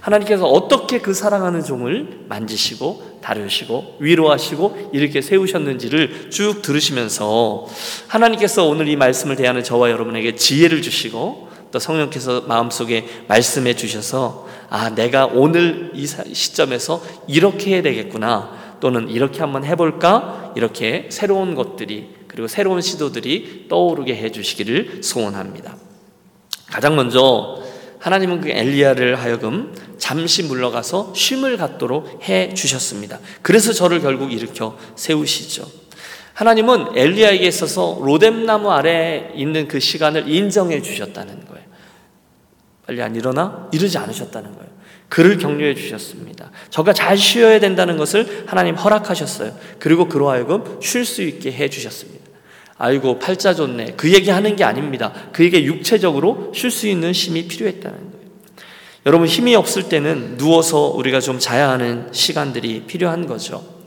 하나님께서 0.00 0.46
어떻게 0.46 0.98
그 0.98 1.14
사랑하는 1.14 1.62
종을 1.62 2.24
만지시고 2.28 3.20
다루시고 3.22 3.98
위로하시고 4.00 4.90
이렇게 4.92 5.22
세우셨는지를 5.22 6.30
쭉 6.32 6.60
들으시면서 6.60 7.68
하나님께서 8.08 8.64
오늘 8.66 8.88
이 8.88 8.96
말씀을 8.96 9.36
대하는 9.36 9.62
저와 9.62 9.92
여러분에게 9.92 10.34
지혜를 10.34 10.82
주시고 10.82 11.50
또 11.70 11.78
성령께서 11.78 12.40
마음속에 12.48 13.06
말씀해 13.28 13.74
주셔서 13.76 14.49
아 14.70 14.94
내가 14.94 15.26
오늘 15.26 15.90
이 15.94 16.06
시점에서 16.06 17.02
이렇게 17.26 17.72
해야 17.72 17.82
되겠구나 17.82 18.78
또는 18.80 19.08
이렇게 19.10 19.40
한번 19.40 19.64
해볼까 19.64 20.54
이렇게 20.56 21.08
새로운 21.10 21.56
것들이 21.56 22.08
그리고 22.28 22.46
새로운 22.46 22.80
시도들이 22.80 23.66
떠오르게 23.68 24.14
해 24.14 24.30
주시기를 24.30 25.02
소원합니다. 25.02 25.76
가장 26.66 26.94
먼저 26.94 27.60
하나님은 27.98 28.40
그 28.40 28.48
엘리야를 28.48 29.16
하여금 29.16 29.74
잠시 29.98 30.44
물러가서 30.44 31.12
쉼을 31.14 31.56
갖도록 31.56 32.20
해 32.28 32.54
주셨습니다. 32.54 33.18
그래서 33.42 33.72
저를 33.72 34.00
결국 34.00 34.32
일으켜 34.32 34.78
세우시죠. 34.94 35.66
하나님은 36.32 36.96
엘리야에게 36.96 37.44
있어서 37.48 37.98
로뎀나무 38.00 38.70
아래에 38.70 39.32
있는 39.34 39.66
그 39.66 39.80
시간을 39.80 40.28
인정해 40.28 40.80
주셨다는 40.80 41.44
거예요. 41.46 41.69
빨리 42.90 43.02
안 43.02 43.14
일어나? 43.14 43.68
이러지 43.70 43.98
않으셨다는 43.98 44.52
거예요. 44.52 44.68
그를 45.08 45.38
격려해 45.38 45.76
주셨습니다. 45.76 46.50
저가 46.70 46.92
잘 46.92 47.16
쉬어야 47.16 47.60
된다는 47.60 47.96
것을 47.96 48.44
하나님 48.48 48.74
허락하셨어요. 48.74 49.56
그리고 49.78 50.08
그로 50.08 50.28
하여금 50.28 50.80
쉴 50.82 51.04
수 51.04 51.22
있게 51.22 51.52
해 51.52 51.70
주셨습니다. 51.70 52.18
아이고 52.78 53.20
팔자 53.20 53.54
좋네. 53.54 53.94
그 53.96 54.12
얘기 54.12 54.30
하는 54.30 54.56
게 54.56 54.64
아닙니다. 54.64 55.12
그에게 55.30 55.62
육체적으로 55.62 56.50
쉴 56.52 56.72
수 56.72 56.88
있는 56.88 57.12
힘이 57.12 57.46
필요했다는 57.46 57.96
거예요. 57.96 58.26
여러분 59.06 59.28
힘이 59.28 59.54
없을 59.54 59.88
때는 59.88 60.36
누워서 60.36 60.88
우리가 60.88 61.20
좀 61.20 61.38
자야 61.38 61.68
하는 61.68 62.08
시간들이 62.10 62.86
필요한 62.88 63.28
거죠. 63.28 63.79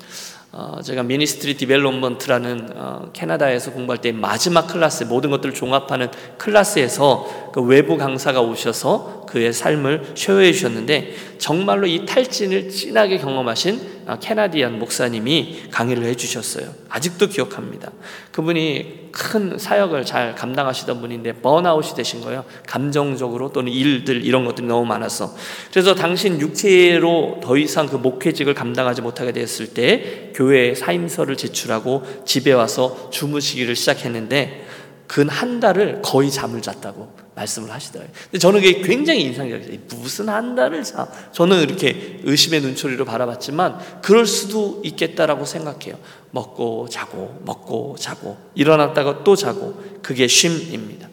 어, 0.55 0.79
제가 0.83 1.01
ministry 1.01 1.57
development라는 1.57 2.69
어, 2.75 3.09
캐나다에서 3.11 3.71
공부할 3.71 4.01
때 4.01 4.11
마지막 4.11 4.67
클래스 4.67 5.05
모든 5.05 5.31
것들을 5.31 5.55
종합하는 5.55 6.11
클래스에서 6.37 7.51
그 7.51 7.61
외부 7.63 7.97
강사가 7.97 8.39
오셔서 8.39 9.25
그의 9.27 9.51
삶을 9.51 10.11
쇼해 10.13 10.51
주셨는데 10.51 11.15
정말로 11.39 11.87
이 11.87 12.05
탈진을 12.05 12.69
진하게 12.69 13.17
경험하신 13.17 13.81
아, 13.81 13.92
캐나디안 14.19 14.79
목사님이 14.79 15.65
강의를 15.71 16.03
해주셨어요. 16.05 16.73
아직도 16.89 17.27
기억합니다. 17.27 17.91
그분이 18.31 19.09
큰 19.11 19.57
사역을 19.57 20.05
잘 20.05 20.35
감당하시던 20.35 21.01
분인데 21.01 21.33
번아웃이 21.41 21.95
되신 21.95 22.21
거예요. 22.21 22.45
감정적으로 22.67 23.51
또는 23.51 23.71
일들 23.71 24.25
이런 24.25 24.45
것들이 24.45 24.67
너무 24.67 24.85
많아서. 24.85 25.35
그래서 25.71 25.93
당신 25.93 26.39
육체로 26.39 27.39
더 27.43 27.57
이상 27.57 27.87
그 27.87 27.95
목회직을 27.95 28.53
감당하지 28.53 29.01
못하게 29.01 29.31
됐을 29.31 29.73
때 29.73 30.31
교회에 30.35 30.75
사임서를 30.75 31.37
제출하고 31.37 32.03
집에 32.25 32.53
와서 32.53 33.09
주무시기를 33.11 33.75
시작했는데 33.75 34.67
근 35.07 35.29
한 35.29 35.59
달을 35.59 36.01
거의 36.01 36.31
잠을 36.31 36.61
잤다고 36.61 37.22
말씀을 37.35 37.71
하시더라고요. 37.71 38.13
근데 38.25 38.37
저는 38.37 38.61
그게 38.61 38.81
굉장히 38.81 39.23
인상적이었어요. 39.23 39.77
무슨 39.95 40.29
한 40.29 40.55
달을 40.55 40.83
자. 40.83 41.07
저는 41.31 41.61
이렇게 41.61 42.19
의심의 42.23 42.61
눈초리로 42.61 43.05
바라봤지만 43.05 44.01
그럴 44.01 44.25
수도 44.25 44.81
있겠다라고 44.83 45.45
생각해요. 45.45 45.97
먹고 46.31 46.87
자고 46.89 47.39
먹고 47.45 47.95
자고 47.99 48.37
일어났다가 48.55 49.23
또 49.23 49.35
자고 49.35 49.81
그게 50.01 50.27
쉼입니다. 50.27 51.09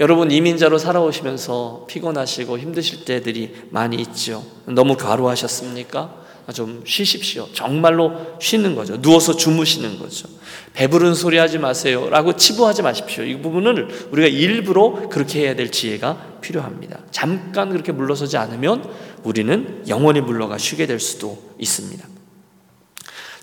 여러분 0.00 0.30
이민자로 0.30 0.78
살아오시면서 0.78 1.84
피곤하시고 1.88 2.58
힘드실 2.58 3.04
때들이 3.04 3.54
많이 3.70 3.96
있죠. 3.96 4.44
너무 4.64 4.96
과로하셨습니까? 4.96 6.20
좀 6.52 6.82
쉬십시오. 6.86 7.48
정말로 7.52 8.36
쉬는 8.40 8.74
거죠. 8.74 9.00
누워서 9.00 9.36
주무시는 9.36 9.98
거죠. 9.98 10.28
배부른 10.74 11.14
소리 11.14 11.36
하지 11.38 11.58
마세요. 11.58 12.08
라고 12.10 12.36
치부하지 12.36 12.82
마십시오. 12.82 13.24
이 13.24 13.40
부분을 13.40 14.08
우리가 14.10 14.28
일부러 14.28 15.08
그렇게 15.08 15.40
해야 15.40 15.54
될 15.54 15.70
지혜가 15.70 16.38
필요합니다. 16.40 17.00
잠깐 17.10 17.70
그렇게 17.70 17.92
물러서지 17.92 18.36
않으면 18.36 18.88
우리는 19.22 19.84
영원히 19.88 20.20
물러가 20.20 20.58
쉬게 20.58 20.86
될 20.86 21.00
수도 21.00 21.52
있습니다. 21.58 22.06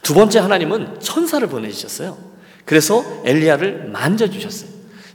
두 0.01 0.13
번째 0.13 0.39
하나님은 0.39 0.99
천사를 0.99 1.45
보내주셨어요. 1.47 2.17
그래서 2.65 3.03
엘리야를 3.25 3.89
만져주셨어요. 3.89 4.69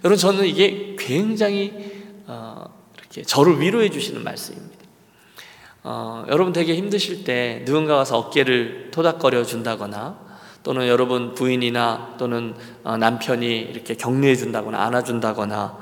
여러분, 0.05 0.19
저는 0.19 0.47
이게 0.47 0.97
굉장히 0.99 1.73
어, 2.27 2.65
이렇게 2.99 3.23
저를 3.23 3.61
위로해 3.61 3.89
주시는 3.91 4.23
말씀입니다. 4.25 4.72
어, 5.85 6.25
여러분 6.29 6.53
되게 6.53 6.77
힘드실 6.77 7.25
때 7.25 7.63
누군가 7.65 7.97
와서 7.97 8.17
어깨를 8.19 8.91
토닥거려 8.93 9.45
준다거나 9.45 10.17
또는 10.63 10.87
여러분 10.87 11.35
부인이나 11.35 12.15
또는 12.19 12.55
어, 12.85 12.97
남편이 12.97 13.59
이렇게 13.59 13.95
격려해 13.95 14.37
준다거나 14.37 14.81
안아준다거나 14.81 15.79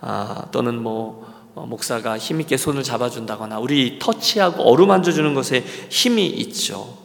아, 0.00 0.46
또는 0.50 0.82
뭐 0.82 1.30
어, 1.54 1.66
목사가 1.66 2.16
힘있게 2.16 2.56
손을 2.56 2.82
잡아준다거나 2.82 3.58
우리 3.58 3.98
터치하고 3.98 4.62
어루만져 4.62 5.12
주는 5.12 5.34
것에 5.34 5.62
힘이 5.90 6.26
있죠. 6.28 6.96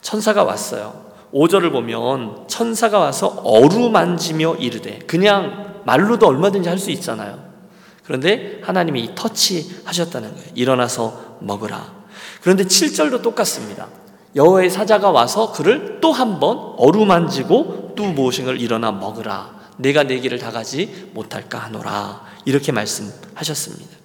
천사가 0.00 0.42
왔어요. 0.42 1.12
5절을 1.32 1.70
보면 1.70 2.48
천사가 2.48 2.98
와서 2.98 3.28
어루만지며 3.44 4.56
이르되 4.56 4.98
그냥 5.06 5.80
말로도 5.86 6.26
얼마든지 6.26 6.68
할 6.68 6.78
수 6.78 6.90
있잖아요. 6.90 7.52
그런데 8.04 8.60
하나님이 8.64 9.14
터치 9.14 9.82
하셨다는 9.84 10.34
거예요. 10.34 10.48
일어나서 10.56 11.31
먹으라. 11.42 12.02
그런데 12.40 12.64
7절도 12.64 13.22
똑같습니다. 13.22 13.88
여호와의 14.34 14.70
사자가 14.70 15.10
와서 15.10 15.52
그를 15.52 16.00
또 16.00 16.12
한 16.12 16.40
번 16.40 16.74
어루만지고 16.78 17.94
또 17.96 18.04
무엇인가를 18.04 18.60
일어나 18.60 18.90
먹으라. 18.92 19.60
내가 19.76 20.02
내 20.04 20.18
길을 20.18 20.38
다 20.38 20.50
가지 20.50 21.08
못할까 21.14 21.58
하노라. 21.58 22.24
이렇게 22.44 22.72
말씀하셨습니다. 22.72 23.96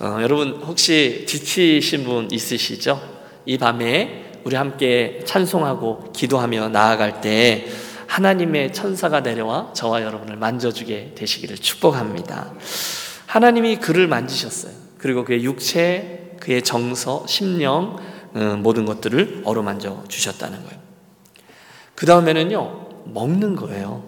어, 0.00 0.18
여러분 0.22 0.62
혹시 0.66 1.24
지치신 1.28 2.04
분 2.04 2.28
있으시죠? 2.30 3.00
이 3.46 3.58
밤에 3.58 4.32
우리 4.44 4.56
함께 4.56 5.20
찬송하고 5.26 6.12
기도하며 6.12 6.68
나아갈 6.70 7.20
때 7.20 7.66
하나님의 8.06 8.72
천사가 8.72 9.20
내려와 9.20 9.72
저와 9.74 10.02
여러분을 10.02 10.36
만져주게 10.36 11.12
되시기를 11.14 11.58
축복합니다. 11.58 12.52
하나님이 13.26 13.76
그를 13.76 14.08
만지셨어요. 14.08 14.72
그리고 14.98 15.24
그의 15.24 15.44
육체, 15.44 16.19
그의 16.40 16.62
정서, 16.62 17.24
심령 17.28 17.96
어, 18.34 18.56
모든 18.58 18.86
것들을 18.86 19.42
어루만져 19.44 20.04
주셨다는 20.08 20.64
거예요. 20.64 20.80
그 21.94 22.06
다음에는요 22.06 22.88
먹는 23.04 23.56
거예요. 23.56 24.04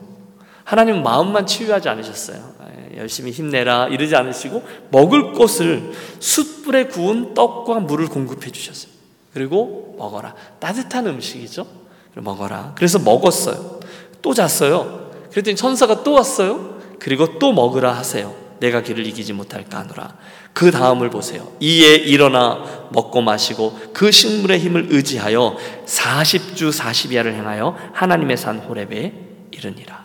하나님 0.65 1.03
마음만 1.03 1.47
치유하지 1.47 1.89
않으셨어요. 1.89 2.55
예, 2.95 2.99
열심히 2.99 3.33
힘내라 3.33 3.89
이러지 3.89 4.17
않으시고 4.17 4.63
먹을 4.91 5.33
것을 5.33 5.93
숯불에 6.21 6.87
구운 6.87 7.35
떡과 7.35 7.81
물을 7.81 8.07
공급해 8.07 8.51
주셨어요. 8.51 8.93
그리고 9.35 9.95
먹어라. 9.99 10.35
따뜻한 10.61 11.07
음식이죠. 11.07 11.67
먹어라. 12.15 12.73
그래서 12.77 12.99
먹었어요. 12.99 13.81
또 14.21 14.35
잤어요. 14.35 15.11
그랬더니 15.31 15.57
천사가 15.57 16.05
또 16.05 16.13
왔어요. 16.13 16.79
그리고 16.99 17.39
또 17.39 17.53
먹으라 17.53 17.93
하세요. 17.93 18.35
내가 18.61 18.83
길을 18.83 19.07
이기지 19.07 19.33
못할까 19.33 19.81
하노라. 19.81 20.17
그 20.53 20.71
다음을 20.71 21.11
보세요. 21.11 21.51
이에 21.61 21.95
일어나 21.95 22.89
먹고 22.91 23.23
마시고 23.23 23.79
그 23.93 24.11
식물의 24.11 24.59
힘을 24.59 24.89
의지하여 24.91 25.57
40주 25.87 26.71
40야를 26.71 27.33
행하여 27.35 27.77
하나님의 27.93 28.37
산 28.37 28.59
호렙에 28.59 29.13
이르니라. 29.51 30.03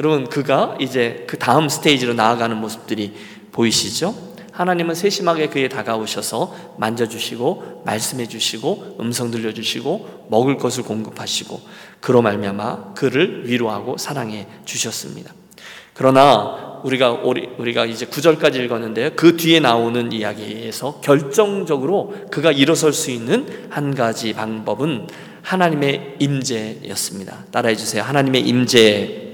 여러분 0.00 0.28
그가 0.28 0.76
이제 0.80 1.24
그 1.28 1.38
다음 1.38 1.68
스테이지로 1.68 2.14
나아가는 2.14 2.56
모습들이 2.56 3.14
보이시죠? 3.52 4.28
하나님은 4.52 4.94
세심하게 4.96 5.50
그에 5.50 5.68
다가오셔서 5.68 6.74
만져주시고 6.78 7.82
말씀해 7.84 8.26
주시고 8.26 8.96
음성 9.00 9.30
들려주시고 9.30 10.26
먹을 10.30 10.56
것을 10.56 10.82
공급하시고 10.82 11.60
그로 12.00 12.22
말미암아 12.22 12.94
그를 12.94 13.48
위로하고 13.48 13.98
사랑해 13.98 14.48
주셨습니다. 14.64 15.32
그러나 15.94 16.67
우리가 16.84 17.12
우리가 17.58 17.86
이제 17.86 18.06
9절까지 18.06 18.56
읽었는데요. 18.56 19.10
그 19.16 19.36
뒤에 19.36 19.60
나오는 19.60 20.12
이야기에서 20.12 21.00
결정적으로 21.02 22.14
그가 22.30 22.52
일어설 22.52 22.92
수 22.92 23.10
있는 23.10 23.46
한 23.70 23.94
가지 23.94 24.32
방법은 24.32 25.08
하나님의 25.42 26.16
임재였습니다. 26.18 27.44
따라해 27.50 27.74
주세요. 27.74 28.02
하나님의 28.02 28.42
임재. 28.42 29.28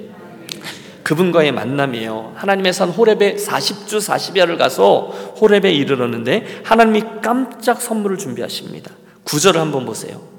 그분과의 1.02 1.52
만남이에요. 1.52 2.32
하나님의 2.34 2.72
산 2.72 2.88
호렙에 2.88 3.36
40주 3.36 3.98
40야를 3.98 4.56
가서 4.56 5.34
호렙에 5.40 5.70
이르렀는데 5.70 6.62
하나님이 6.64 7.02
깜짝 7.22 7.80
선물을 7.80 8.16
준비하십니다. 8.16 8.90
구절을 9.24 9.60
한번 9.60 9.84
보세요. 9.84 10.33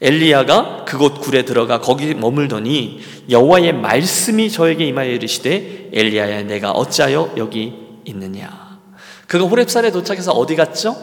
엘리야가 0.00 0.84
그곳 0.84 1.20
굴에 1.20 1.44
들어가 1.44 1.80
거기 1.80 2.14
머물더니 2.14 3.00
여호와의 3.30 3.72
말씀이 3.74 4.50
저에게 4.50 4.86
임하여 4.86 5.10
이르시되 5.10 5.90
엘리야야 5.92 6.42
내가 6.42 6.72
어찌하여 6.72 7.34
여기 7.38 7.72
있느냐. 8.04 8.78
그가 9.26 9.46
호렙산에 9.46 9.90
도착해서 9.90 10.32
어디 10.32 10.54
갔죠? 10.54 10.94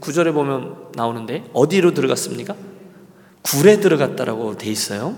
구절에 0.00 0.32
보면 0.32 0.92
나오는데 0.94 1.44
어디로 1.52 1.94
들어갔습니까? 1.94 2.54
굴에 3.42 3.80
들어갔다라고 3.80 4.56
돼 4.56 4.70
있어요. 4.70 5.16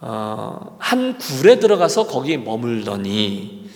어, 0.00 0.76
한 0.78 1.18
굴에 1.18 1.58
들어가서 1.58 2.06
거기에 2.06 2.36
머물더니 2.36 3.67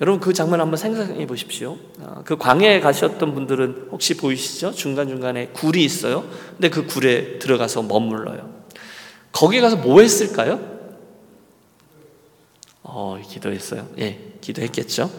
여러분 0.00 0.20
그 0.20 0.32
장면 0.32 0.60
한번 0.60 0.76
생각해 0.76 1.26
보십시오. 1.26 1.76
어, 2.00 2.22
그 2.24 2.36
광야에 2.36 2.80
가셨던 2.80 3.34
분들은 3.34 3.88
혹시 3.92 4.16
보이시죠? 4.16 4.72
중간 4.72 5.08
중간에 5.08 5.48
굴이 5.48 5.84
있어요. 5.84 6.24
근데 6.52 6.70
그 6.70 6.86
굴에 6.86 7.38
들어가서 7.38 7.82
머물러요. 7.82 8.50
거기 9.30 9.60
가서 9.60 9.76
뭐 9.76 10.00
했을까요? 10.00 10.60
어, 12.82 13.18
기도했어요. 13.26 13.86
예, 13.98 14.34
기도했겠죠. 14.40 15.10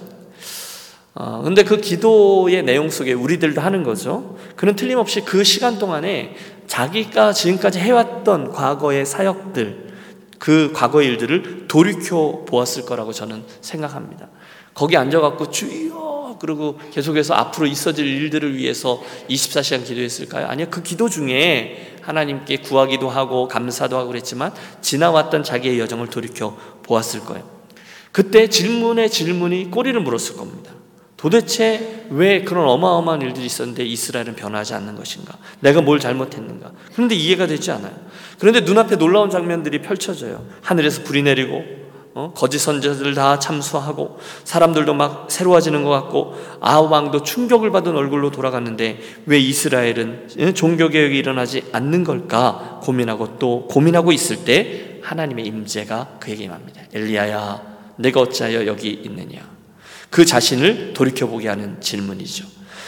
어, 1.15 1.41
근데 1.43 1.63
그 1.63 1.77
기도의 1.77 2.63
내용 2.63 2.89
속에 2.89 3.13
우리들도 3.13 3.61
하는 3.61 3.83
거죠. 3.83 4.37
그는 4.55 4.75
틀림없이 4.75 5.21
그 5.21 5.43
시간 5.43 5.77
동안에 5.77 6.35
자기가 6.67 7.33
지금까지 7.33 7.79
해왔던 7.79 8.51
과거의 8.51 9.05
사역들, 9.05 9.93
그 10.39 10.71
과거의 10.73 11.07
일들을 11.09 11.67
돌이켜 11.67 12.43
보았을 12.47 12.85
거라고 12.85 13.13
저는 13.13 13.43
생각합니다. 13.61 14.29
거기 14.73 14.97
앉아갖고 14.97 15.51
주여 15.51 16.37
그리고 16.39 16.77
계속해서 16.91 17.33
앞으로 17.35 17.67
있어질 17.67 18.05
일들을 18.05 18.57
위해서 18.57 19.01
24시간 19.29 19.85
기도했을까요? 19.85 20.47
아니요. 20.47 20.67
그 20.69 20.83
기도 20.83 21.07
중에 21.07 21.95
하나님께 22.01 22.57
구하기도 22.57 23.09
하고 23.09 23.47
감사도 23.47 23.97
하고 23.97 24.09
그랬지만 24.09 24.53
지나왔던 24.81 25.43
자기의 25.43 25.79
여정을 25.79 26.07
돌이켜 26.07 26.57
보았을 26.83 27.21
거예요. 27.21 27.49
그때 28.11 28.47
질문에 28.47 29.07
질문이 29.07 29.71
꼬리를 29.71 29.99
물었을 30.01 30.35
겁니다. 30.35 30.73
도대체 31.15 32.05
왜 32.09 32.43
그런 32.43 32.67
어마어마한 32.67 33.21
일들이 33.21 33.45
있었는데 33.45 33.85
이스라엘은 33.85 34.35
변하지 34.35 34.73
않는 34.73 34.97
것인가? 34.97 35.37
내가 35.61 35.81
뭘 35.81 36.01
잘못했는가? 36.01 36.73
그런데 36.93 37.15
이해가 37.15 37.47
되지 37.47 37.71
않아요. 37.71 37.93
그런데 38.37 38.59
눈앞에 38.59 38.97
놀라운 38.97 39.29
장면들이 39.29 39.81
펼쳐져요. 39.81 40.45
하늘에서 40.61 41.03
불이 41.03 41.23
내리고 41.23 41.82
어? 42.15 42.31
거짓 42.35 42.59
선자들 42.59 43.15
다 43.15 43.39
참수하고 43.39 44.19
사람들도 44.43 44.93
막 44.93 45.27
새로워지는 45.31 45.83
것 45.83 45.89
같고 45.89 46.35
아합 46.61 46.91
왕도 46.91 47.23
충격을 47.23 47.71
받은 47.71 47.95
얼굴로 47.95 48.29
돌아갔는데 48.29 48.99
왜 49.25 49.39
이스라엘은 49.39 50.29
예? 50.37 50.53
종교 50.53 50.89
개혁이 50.89 51.17
일어나지 51.17 51.63
않는 51.71 52.03
걸까 52.03 52.79
고민하고 52.83 53.39
또 53.39 53.67
고민하고 53.67 54.11
있을 54.11 54.45
때 54.45 54.99
하나님의 55.01 55.45
임재가 55.45 56.17
그에게 56.19 56.45
임합니다. 56.45 56.81
엘리야야, 56.93 57.61
내가 57.97 58.21
어찌하여 58.21 58.65
여기 58.65 58.89
있느냐? 58.89 59.41
그 60.09 60.25
자신을 60.25 60.93
돌이켜 60.93 61.27
보게 61.27 61.49
하는 61.49 61.81
질문이죠. 61.81 62.45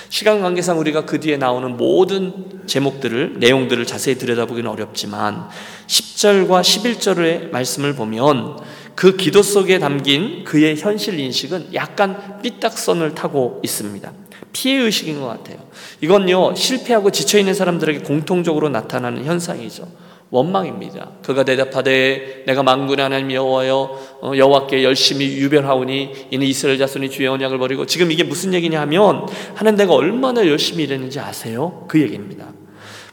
시간 0.10 0.42
관계상 0.42 0.80
우리가 0.80 1.06
그 1.06 1.20
뒤에 1.20 1.38
나오는 1.38 1.76
모든 1.76 2.62
제목들을, 2.68 3.40
내용들을 3.40 3.86
자세히 3.86 4.18
들여다보기는 4.18 4.70
어렵지만 4.70 5.50
10절과 5.88 6.62
11절의 6.62 7.52
말씀을 7.52 7.96
보면 7.96 8.60
그 8.96 9.18
기도 9.18 9.44
속에 9.44 9.80
담긴 9.80 10.44
그의 10.44 10.78
현실 10.78 11.20
인식은 11.20 11.74
약간 11.74 12.42
삐딱선을 12.42 13.14
타고 13.14 13.62
있습니다. 13.64 14.12
피해 14.54 14.78
의식인 14.78 15.20
것 15.20 15.28
같아요. 15.28 15.58
이건요, 16.02 16.56
실패하고 16.56 17.12
지쳐 17.12 17.38
있는 17.38 17.54
사람들에게 17.54 18.00
공통적으로 18.00 18.70
나타나는 18.70 19.26
현상이죠. 19.26 19.88
원망입니다. 20.32 21.12
그가 21.22 21.44
대답하되 21.44 22.44
내가 22.48 22.64
만군의 22.64 23.04
하나님 23.04 23.32
여호와여 23.32 24.18
어, 24.22 24.32
여호와께 24.36 24.84
열심히 24.84 25.38
유별하오니 25.38 26.28
이는 26.32 26.48
이스라엘 26.48 26.78
자손이 26.78 27.10
주의 27.10 27.28
언약을 27.28 27.58
버리고 27.58 27.86
지금 27.86 28.12
이게 28.12 28.24
무슨 28.24 28.54
얘기냐 28.54 28.82
하면 28.82 29.28
하는 29.54 29.76
내가 29.76 29.94
얼마나 29.94 30.48
열심히 30.48 30.86
일했는지 30.86 31.20
아세요? 31.20 31.86
그 31.88 32.02
얘기입니다. 32.02 32.48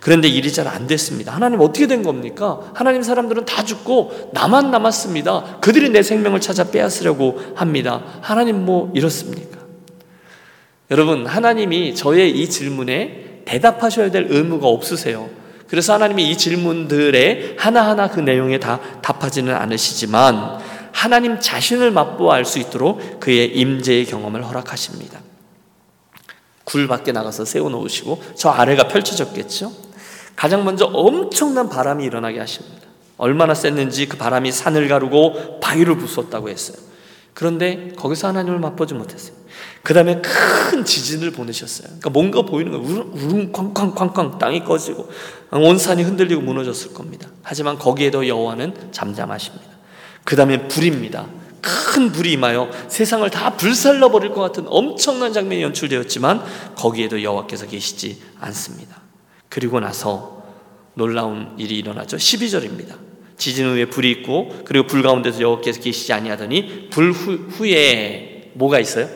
그런데 0.03 0.27
일이 0.27 0.53
잘 0.53 0.67
안 0.67 0.89
됐습니다. 0.89 1.33
하나님 1.33 1.61
어떻게 1.61 1.87
된 1.87 2.03
겁니까? 2.03 2.59
하나님 2.75 3.03
사람들은 3.03 3.45
다 3.45 3.65
죽고 3.65 4.31
나만 4.33 4.73
남았습니다. 4.73 5.59
그들이 5.61 5.91
내 5.91 6.03
생명을 6.03 6.41
찾아 6.41 6.65
빼앗으려고 6.65 7.41
합니다. 7.55 8.03
하나님 8.21 8.65
뭐 8.65 8.91
이렇습니까? 8.95 9.59
여러분 10.91 11.27
하나님이 11.27 11.95
저의 11.95 12.31
이 12.33 12.51
질문에 12.51 13.43
대답하셔야 13.45 14.11
될 14.11 14.27
의무가 14.29 14.67
없으세요. 14.67 15.31
그래서 15.69 15.95
하나님이 15.95 16.31
이 16.31 16.37
질문들에 16.37 17.57
하나하나 17.59 18.09
그 18.11 18.19
내용에 18.21 18.59
다 18.59 18.81
답하지는 19.03 19.55
않으시지만 19.55 20.59
하나님 20.91 21.39
자신을 21.41 21.93
맛보아 21.93 22.35
알 22.35 22.45
수 22.45 22.59
있도록 22.59 23.21
그의 23.21 23.57
임재의 23.57 24.07
경험을 24.07 24.45
허락하십니다. 24.47 25.21
굴 26.65 26.89
밖에 26.89 27.13
나가서 27.13 27.45
세워놓으시고 27.45 28.23
저 28.35 28.51
아래가 28.51 28.89
펼쳐졌겠죠? 28.89 29.92
가장 30.37 30.65
먼저 30.65 30.87
엄청난 30.87 31.69
바람이 31.69 32.05
일어나게 32.05 32.39
하십니다. 32.39 32.83
얼마나 33.19 33.55
셌는지 33.55 34.09
그 34.09 34.17
바람이 34.17 34.51
산을 34.51 34.89
가르고 34.89 35.61
바위를 35.61 35.97
부쉈다고 35.97 36.49
했어요. 36.49 36.77
그런데 37.35 37.93
거기서 37.97 38.29
하나님을 38.29 38.59
맛보지 38.59 38.95
못했어요. 38.95 39.37
그 39.83 39.95
다음에 39.95 40.21
큰 40.23 40.85
지진을 40.85 41.33
보내셨어요. 41.33 41.87
그러니까 41.87 42.11
뭔가 42.11 42.43
보이는 42.43 42.73
거예요. 42.73 43.11
우릉 43.13 43.53
쾅쾅쾅쾅 43.53 44.39
땅이 44.39 44.65
꺼지고 44.65 45.09
온 45.51 45.79
산이 45.79 46.03
흔들리고 46.03 46.41
무너졌을 46.41 46.95
겁니다. 46.95 47.29
하지만 47.43 47.79
거기에도 47.79 48.27
여호와는 48.27 48.93
잠잠하십니다. 48.93 49.67
그 50.25 50.37
다음에 50.37 50.69
불입니다. 50.69 51.27
큰 51.61 52.11
불이 52.11 52.33
임하여 52.33 52.71
세상을 52.89 53.29
다 53.31 53.57
불살라 53.57 54.09
버릴 54.09 54.33
것 54.33 54.41
같은 54.41 54.65
엄청난 54.67 55.33
장면이 55.33 55.63
연출되었지만 55.63 56.43
거기에도 56.77 57.23
여호와께서 57.23 57.67
계시지 57.67 58.21
않습니다. 58.41 59.02
그리고 59.53 59.81
나서 59.81 60.43
놀라운 60.95 61.55
일이 61.59 61.77
일어나죠. 61.77 62.17
12절입니다. 62.17 62.95
지진 63.37 63.67
후에 63.67 63.85
불이 63.85 64.11
있고 64.11 64.49
그리고 64.65 64.87
불 64.87 65.03
가운데서 65.03 65.43
여호와께서 65.43 65.83
계시지 65.83 66.15
아니하더니 66.15 66.89
불 66.89 67.13
후, 67.13 67.67
에 67.67 68.51
뭐가 68.55 68.81
있어요? 68.81 69.11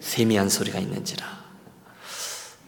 세미한 0.00 0.50
소리가 0.50 0.78
있는지라. 0.78 1.24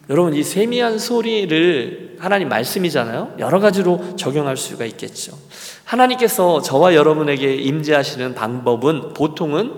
여러분 0.09 0.33
이 0.33 0.41
세미한 0.41 0.97
소리를 0.97 2.17
하나님 2.17 2.49
말씀이잖아요. 2.49 3.35
여러 3.37 3.59
가지로 3.59 4.15
적용할 4.15 4.57
수가 4.57 4.85
있겠죠. 4.85 5.37
하나님께서 5.83 6.63
저와 6.63 6.95
여러분에게 6.95 7.53
임재하시는 7.57 8.33
방법은 8.33 9.13
보통은 9.13 9.71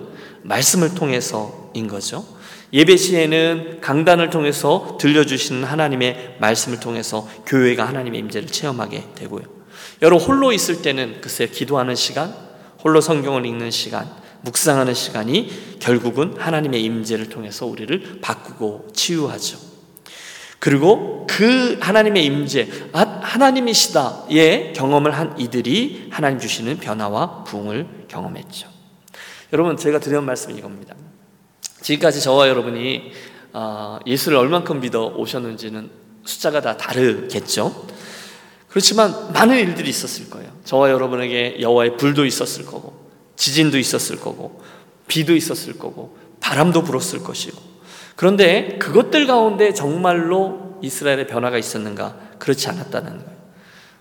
말씀을 0.44 0.96
통해서 0.96 1.59
인 1.74 1.88
거죠. 1.88 2.26
예배 2.72 2.98
시에는 2.98 3.82
강단을 3.82 4.30
통해서 4.30 4.98
들려주시는 5.00 5.64
하나님의 5.64 6.38
말씀을 6.40 6.80
통해서 6.80 7.28
교회가 7.46 7.88
하나님의 7.88 8.20
임재를 8.22 8.48
체험하게 8.48 9.06
되고요. 9.16 9.44
여러분 10.02 10.26
홀로 10.26 10.52
있을 10.52 10.82
때는 10.82 11.22
글쎄 11.22 11.48
기도하는 11.48 11.96
시간, 11.96 12.34
홀로 12.84 13.02
성경을 13.02 13.46
읽는 13.46 13.72
시간, 13.72 14.10
묵상하는 14.42 14.94
시간이 14.94 15.78
결국은 15.80 16.36
하나님의 16.38 16.84
임재를 16.84 17.30
통해서 17.30 17.66
우리를 17.66 18.20
바꾸고 18.22 18.88
치유하죠. 18.94 19.58
그리고 20.60 21.26
그 21.28 21.78
하나님의 21.80 22.26
임재, 22.26 22.68
아, 22.92 23.20
하나님이시다의 23.22 24.74
경험을 24.74 25.18
한 25.18 25.40
이들이 25.40 26.10
하나님 26.12 26.38
주시는 26.38 26.78
변화와 26.78 27.46
부흥을 27.46 28.06
경험했죠. 28.10 28.68
여러분 29.54 29.78
제가 29.78 30.00
드리는 30.00 30.24
말씀이 30.24 30.58
이겁니다. 30.58 30.96
지금까지 31.82 32.22
저와 32.22 32.50
여러분이 32.50 33.12
아, 33.54 34.00
예수를 34.06 34.38
얼만큼 34.38 34.80
믿어 34.82 35.08
오셨는지는 35.16 35.90
숫자가 36.26 36.62
다 36.62 36.78
다르겠죠. 36.78 37.88
그렇지만 38.68 39.34
많은 39.34 39.58
일들이 39.58 39.90
있었을 39.90 40.30
거예요. 40.30 40.52
저와 40.64 40.92
여러분에게 40.92 41.58
여호와의 41.60 41.98
불도 41.98 42.26
있었을 42.26 42.66
거고 42.66 43.10
지진도 43.36 43.78
있었을 43.80 44.20
거고 44.20 44.62
비도 45.08 45.36
있었을 45.36 45.80
거고 45.80 46.18
바람도 46.40 46.84
불었을 46.84 47.24
것이고 47.24 47.58
그런데 48.16 48.78
그것들 48.80 49.26
가운데 49.26 49.74
정말로 49.74 50.78
이스라엘의 50.82 51.28
변화가 51.28 51.58
있었는가? 51.58 52.18
그렇지 52.38 52.68
않았다는 52.70 53.18
거예요. 53.18 53.40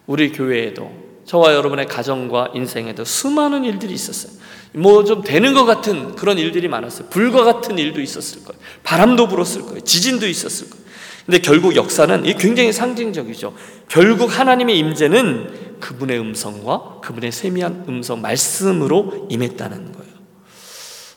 우리 0.06 0.32
교회에도 0.32 1.08
저와 1.28 1.54
여러분의 1.54 1.86
가정과 1.86 2.52
인생에도 2.54 3.04
수많은 3.04 3.64
일들이 3.64 3.92
있었어요. 3.92 4.32
뭐 4.72 5.04
좀 5.04 5.22
되는 5.22 5.52
것 5.52 5.64
같은 5.66 6.14
그런 6.16 6.38
일들이 6.38 6.68
많았어요. 6.68 7.08
불과 7.10 7.44
같은 7.44 7.78
일도 7.78 8.00
있었을 8.00 8.44
거예요. 8.44 8.58
바람도 8.82 9.28
불었을 9.28 9.62
거예요. 9.62 9.80
지진도 9.80 10.26
있었을 10.26 10.70
거예요. 10.70 10.84
근데 11.26 11.38
결국 11.40 11.76
역사는 11.76 12.24
이 12.24 12.34
굉장히 12.34 12.72
상징적이죠. 12.72 13.54
결국 13.88 14.38
하나님의 14.38 14.78
임재는 14.78 15.76
그분의 15.80 16.18
음성과 16.18 17.00
그분의 17.02 17.30
세미한 17.32 17.84
음성 17.88 18.22
말씀으로 18.22 19.26
임했다는 19.28 19.92
거예요. 19.92 20.08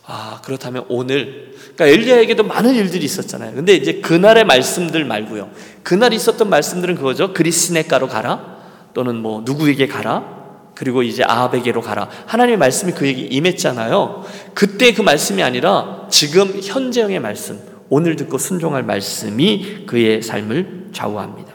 아, 0.06 0.42
그렇다면 0.44 0.86
오늘 0.90 1.54
그러니까 1.76 1.88
엘리야에게도 1.88 2.44
많은 2.44 2.76
일들이 2.76 3.06
있었잖아요. 3.06 3.56
근데 3.56 3.74
이제 3.76 4.02
그날의 4.02 4.44
말씀들 4.44 5.06
말고요. 5.06 5.52
그날 5.84 6.12
있었던 6.12 6.50
말씀들은 6.50 6.96
그거죠. 6.96 7.34
그리스네가로 7.34 8.10
가라. 8.10 8.51
또는 8.94 9.18
뭐 9.18 9.42
누구에게 9.46 9.88
가라. 9.88 10.42
그리고 10.76 11.04
이제 11.04 11.24
아합에게로 11.24 11.82
가라. 11.82 12.10
하나님의 12.26 12.58
말씀이 12.58 12.94
그에게 12.94 13.22
임했잖아요. 13.22 14.26
그때 14.54 14.94
그 14.94 15.02
말씀이 15.02 15.44
아니라 15.44 16.08
지금 16.10 16.60
현재형의 16.62 17.20
말씀, 17.20 17.60
오늘 17.90 18.16
듣고 18.16 18.38
순종할 18.38 18.84
말씀이 18.84 19.86
그의 19.86 20.22
삶을 20.22 20.90
좌우합니다. 20.94 21.52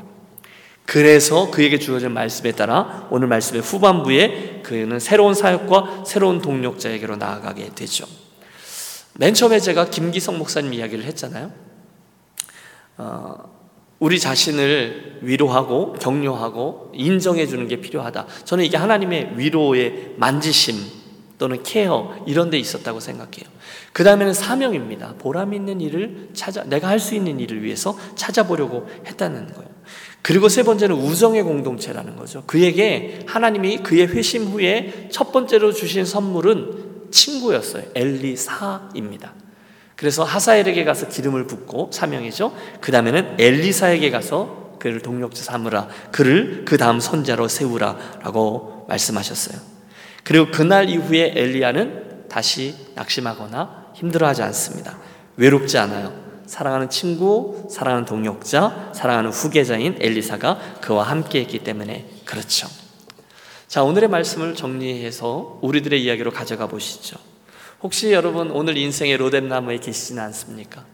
그래서 0.84 1.50
그에게 1.50 1.78
주어진 1.78 2.12
말씀에 2.12 2.52
따라 2.52 3.08
오늘 3.10 3.26
말씀의 3.26 3.62
후반부에 3.62 4.62
그는 4.62 5.00
새로운 5.00 5.34
사역과 5.34 6.04
새로운 6.06 6.40
동력자에게로 6.40 7.16
나아가게 7.16 7.70
되죠. 7.74 8.06
맨 9.14 9.34
처음에 9.34 9.58
제가 9.58 9.90
김기성 9.90 10.38
목사님 10.38 10.74
이야기를 10.74 11.04
했잖아요. 11.04 11.50
어, 12.98 13.55
우리 13.98 14.18
자신을 14.20 15.20
위로하고 15.22 15.94
격려하고 15.94 16.92
인정해 16.94 17.46
주는 17.46 17.66
게 17.66 17.80
필요하다. 17.80 18.26
저는 18.44 18.64
이게 18.64 18.76
하나님의 18.76 19.32
위로의 19.36 20.14
만지심 20.16 20.76
또는 21.38 21.62
케어 21.62 22.14
이런 22.26 22.50
데 22.50 22.58
있었다고 22.58 23.00
생각해요. 23.00 23.44
그 23.92 24.04
다음에는 24.04 24.34
사명입니다. 24.34 25.14
보람 25.18 25.54
있는 25.54 25.80
일을 25.80 26.30
찾아, 26.34 26.64
내가 26.64 26.88
할 26.88 26.98
수 26.98 27.14
있는 27.14 27.40
일을 27.40 27.62
위해서 27.62 27.96
찾아보려고 28.14 28.86
했다는 29.06 29.52
거예요. 29.52 29.70
그리고 30.22 30.48
세 30.48 30.62
번째는 30.62 30.96
우정의 30.96 31.42
공동체라는 31.42 32.16
거죠. 32.16 32.42
그에게 32.46 33.20
하나님이 33.26 33.78
그의 33.78 34.08
회심 34.08 34.44
후에 34.44 35.08
첫 35.10 35.30
번째로 35.30 35.72
주신 35.72 36.04
선물은 36.04 37.10
친구였어요. 37.10 37.84
엘리사입니다. 37.94 39.45
그래서 39.96 40.24
하사엘에게 40.24 40.84
가서 40.84 41.08
기름을 41.08 41.46
붓고 41.46 41.90
사명이죠. 41.92 42.54
그 42.80 42.92
다음에는 42.92 43.36
엘리사에게 43.38 44.10
가서 44.10 44.76
그를 44.78 45.00
동력자 45.00 45.42
삼으라. 45.42 45.88
그를 46.12 46.64
그 46.66 46.76
다음 46.76 47.00
선자로 47.00 47.48
세우라라고 47.48 48.84
말씀하셨어요. 48.88 49.58
그리고 50.22 50.50
그날 50.50 50.90
이후에 50.90 51.32
엘리야는 51.34 52.28
다시 52.28 52.74
낙심하거나 52.94 53.92
힘들어하지 53.94 54.42
않습니다. 54.42 54.98
외롭지 55.36 55.78
않아요. 55.78 56.12
사랑하는 56.46 56.90
친구, 56.90 57.66
사랑하는 57.70 58.04
동역자, 58.04 58.92
사랑하는 58.94 59.30
후계자인 59.30 59.96
엘리사가 59.98 60.78
그와 60.82 61.04
함께 61.04 61.40
했기 61.40 61.60
때문에 61.60 62.08
그렇죠. 62.24 62.68
자, 63.66 63.82
오늘의 63.82 64.08
말씀을 64.10 64.54
정리해서 64.54 65.58
우리들의 65.62 66.02
이야기로 66.02 66.30
가져가 66.30 66.66
보시죠. 66.66 67.18
혹시 67.86 68.10
여러분 68.10 68.50
오늘 68.50 68.76
인생의 68.76 69.16
로뎀나무에 69.16 69.78
계시지는 69.78 70.20
않습니까? 70.24 70.84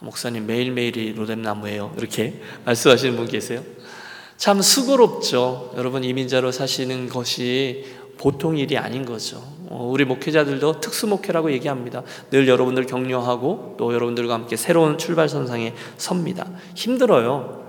목사님 0.00 0.44
매일매일이 0.44 1.12
로뎀나무예요. 1.12 1.94
이렇게 1.96 2.40
말씀하시는 2.64 3.14
분 3.14 3.28
계세요? 3.28 3.62
참 4.36 4.60
수고롭죠. 4.60 5.74
여러분 5.76 6.02
이민자로 6.02 6.50
사시는 6.50 7.10
것이 7.10 7.84
보통 8.18 8.58
일이 8.58 8.76
아닌 8.76 9.04
거죠. 9.04 9.36
어, 9.68 9.88
우리 9.88 10.04
목회자들도 10.04 10.80
특수 10.80 11.06
목회라고 11.06 11.52
얘기합니다. 11.52 12.02
늘 12.32 12.48
여러분들 12.48 12.86
격려하고 12.86 13.76
또 13.78 13.94
여러분들과 13.94 14.34
함께 14.34 14.56
새로운 14.56 14.98
출발선상에 14.98 15.74
섭니다. 15.96 16.50
힘들어요. 16.74 17.68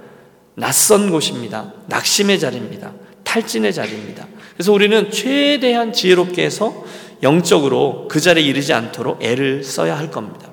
낯선 0.56 1.12
곳입니다. 1.12 1.74
낙심의 1.90 2.40
자리입니다. 2.40 2.92
탈진의 3.24 3.72
자리입니다. 3.72 4.28
그래서 4.56 4.72
우리는 4.72 5.12
최대한 5.12 5.94
지혜롭게 5.94 6.44
해서 6.44 6.86
영적으로 7.24 8.08
그 8.10 8.20
자리에 8.20 8.44
이르지 8.44 8.74
않도록 8.74 9.24
애를 9.24 9.64
써야 9.64 9.98
할 9.98 10.12
겁니다. 10.12 10.50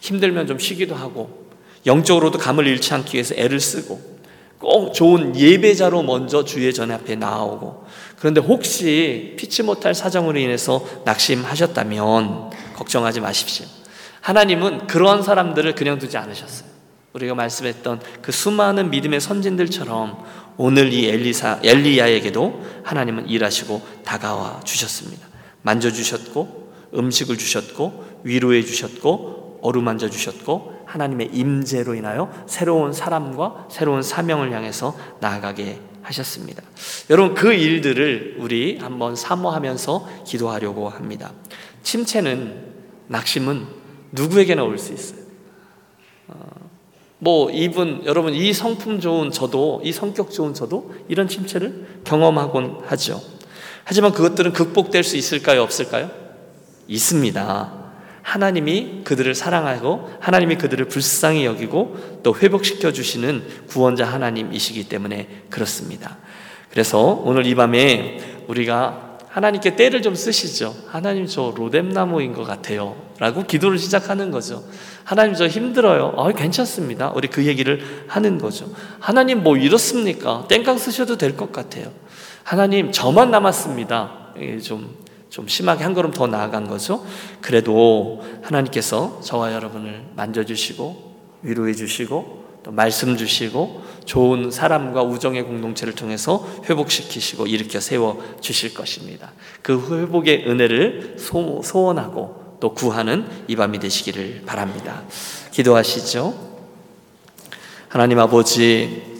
힘들면 0.00 0.46
좀 0.46 0.58
쉬기도 0.58 0.94
하고 0.94 1.48
영적으로도 1.86 2.38
감을 2.38 2.66
잃지 2.66 2.94
않기 2.94 3.14
위해서 3.14 3.34
애를 3.34 3.60
쓰고 3.60 4.18
꼭 4.58 4.92
좋은 4.92 5.36
예배자로 5.36 6.02
먼저 6.02 6.44
주의 6.44 6.72
전 6.74 6.90
앞에 6.90 7.16
나오고 7.16 7.86
그런데 8.18 8.40
혹시 8.40 9.34
피치 9.38 9.62
못할 9.62 9.94
사정으로 9.94 10.38
인해서 10.38 10.84
낙심하셨다면 11.04 12.50
걱정하지 12.74 13.20
마십시오. 13.20 13.66
하나님은 14.20 14.88
그러한 14.88 15.22
사람들을 15.22 15.74
그냥 15.74 15.98
두지 15.98 16.16
않으셨어요. 16.16 16.68
우리가 17.12 17.34
말씀했던 17.34 18.00
그 18.20 18.32
수많은 18.32 18.90
믿음의 18.90 19.20
선진들처럼 19.20 20.18
오늘 20.56 20.92
이 20.92 21.08
엘리사 21.08 21.60
엘리야에게도 21.62 22.62
하나님은 22.82 23.28
일하시고 23.28 23.80
다가와 24.04 24.60
주셨습니다. 24.64 25.26
만져 25.62 25.90
주셨고 25.90 26.68
음식을 26.94 27.36
주셨고 27.36 28.04
위로해 28.24 28.62
주셨고 28.62 29.60
어루만져 29.62 30.08
주셨고 30.08 30.82
하나님의 30.86 31.30
임재로 31.32 31.94
인하여 31.94 32.32
새로운 32.46 32.92
사람과 32.92 33.66
새로운 33.70 34.02
사명을 34.02 34.52
향해서 34.52 34.96
나아가게 35.20 35.80
하셨습니다. 36.02 36.62
여러분 37.10 37.34
그 37.34 37.52
일들을 37.52 38.36
우리 38.38 38.78
한번 38.78 39.14
사모하면서 39.14 40.24
기도하려고 40.26 40.88
합니다. 40.88 41.32
침체는 41.82 42.68
낙심은 43.08 43.66
누구에게나 44.12 44.62
올 44.62 44.78
수 44.78 44.92
있어요. 44.94 45.20
어, 46.28 46.34
뭐 47.18 47.50
이분 47.50 48.02
여러분 48.06 48.32
이 48.32 48.52
성품 48.52 49.00
좋은 49.00 49.30
저도 49.30 49.82
이 49.84 49.92
성격 49.92 50.30
좋은 50.30 50.54
저도 50.54 50.94
이런 51.08 51.28
침체를 51.28 52.02
경험하곤 52.04 52.82
하죠. 52.86 53.20
하지만 53.88 54.12
그것들은 54.12 54.52
극복될 54.52 55.02
수 55.02 55.16
있을까요, 55.16 55.62
없을까요? 55.62 56.10
있습니다. 56.88 57.72
하나님이 58.20 59.00
그들을 59.04 59.34
사랑하고 59.34 60.10
하나님이 60.20 60.56
그들을 60.56 60.84
불쌍히 60.88 61.46
여기고 61.46 62.20
또 62.22 62.36
회복시켜 62.36 62.92
주시는 62.92 63.42
구원자 63.66 64.04
하나님이시기 64.04 64.90
때문에 64.90 65.44
그렇습니다. 65.48 66.18
그래서 66.70 67.00
오늘 67.24 67.46
이 67.46 67.54
밤에 67.54 68.42
우리가 68.46 69.16
하나님께 69.28 69.74
때를 69.76 70.02
좀 70.02 70.14
쓰시죠. 70.14 70.74
하나님 70.88 71.26
저 71.26 71.54
로뎀나무인 71.56 72.34
것 72.34 72.44
같아요. 72.44 72.94
라고 73.18 73.44
기도를 73.46 73.78
시작하는 73.78 74.30
거죠. 74.30 74.64
하나님 75.04 75.34
저 75.34 75.46
힘들어요. 75.46 76.12
아, 76.18 76.30
괜찮습니다. 76.32 77.10
우리 77.14 77.28
그 77.28 77.46
얘기를 77.46 77.80
하는 78.06 78.36
거죠. 78.36 78.70
하나님 79.00 79.42
뭐 79.42 79.56
이렇습니까? 79.56 80.44
땡깡 80.46 80.76
쓰셔도 80.76 81.16
될 81.16 81.38
것 81.38 81.52
같아요. 81.52 81.90
하나님 82.48 82.90
저만 82.92 83.30
남았습니다. 83.30 84.32
좀, 84.64 84.96
좀 85.28 85.46
심하게 85.48 85.84
한 85.84 85.92
걸음 85.92 86.12
더 86.12 86.26
나아간 86.26 86.66
거죠. 86.66 87.04
그래도 87.42 88.24
하나님께서 88.42 89.20
저와 89.22 89.52
여러분을 89.52 90.06
만져주시고 90.16 91.16
위로해 91.42 91.74
주시고 91.74 92.44
또 92.64 92.70
말씀 92.70 93.18
주시고 93.18 93.82
좋은 94.06 94.50
사람과 94.50 95.02
우정의 95.02 95.42
공동체를 95.42 95.94
통해서 95.94 96.48
회복시키시고 96.64 97.46
일으켜 97.48 97.80
세워 97.80 98.24
주실 98.40 98.72
것입니다. 98.72 99.32
그 99.60 100.00
회복의 100.00 100.48
은혜를 100.48 101.16
소, 101.18 101.60
소원하고 101.62 102.56
또 102.60 102.72
구하는 102.72 103.26
이 103.46 103.56
밤이 103.56 103.78
되시기를 103.78 104.44
바랍니다. 104.46 105.02
기도하시죠. 105.50 106.32
하나님 107.88 108.18
아버지, 108.18 109.17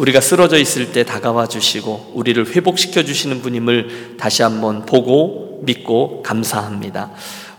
우리가 0.00 0.22
쓰러져 0.22 0.56
있을 0.56 0.92
때 0.92 1.04
다가와 1.04 1.46
주시고 1.46 2.12
우리를 2.14 2.56
회복시켜 2.56 3.02
주시는 3.02 3.42
분임을 3.42 4.16
다시 4.18 4.42
한번 4.42 4.86
보고 4.86 5.60
믿고 5.62 6.22
감사합니다. 6.22 7.10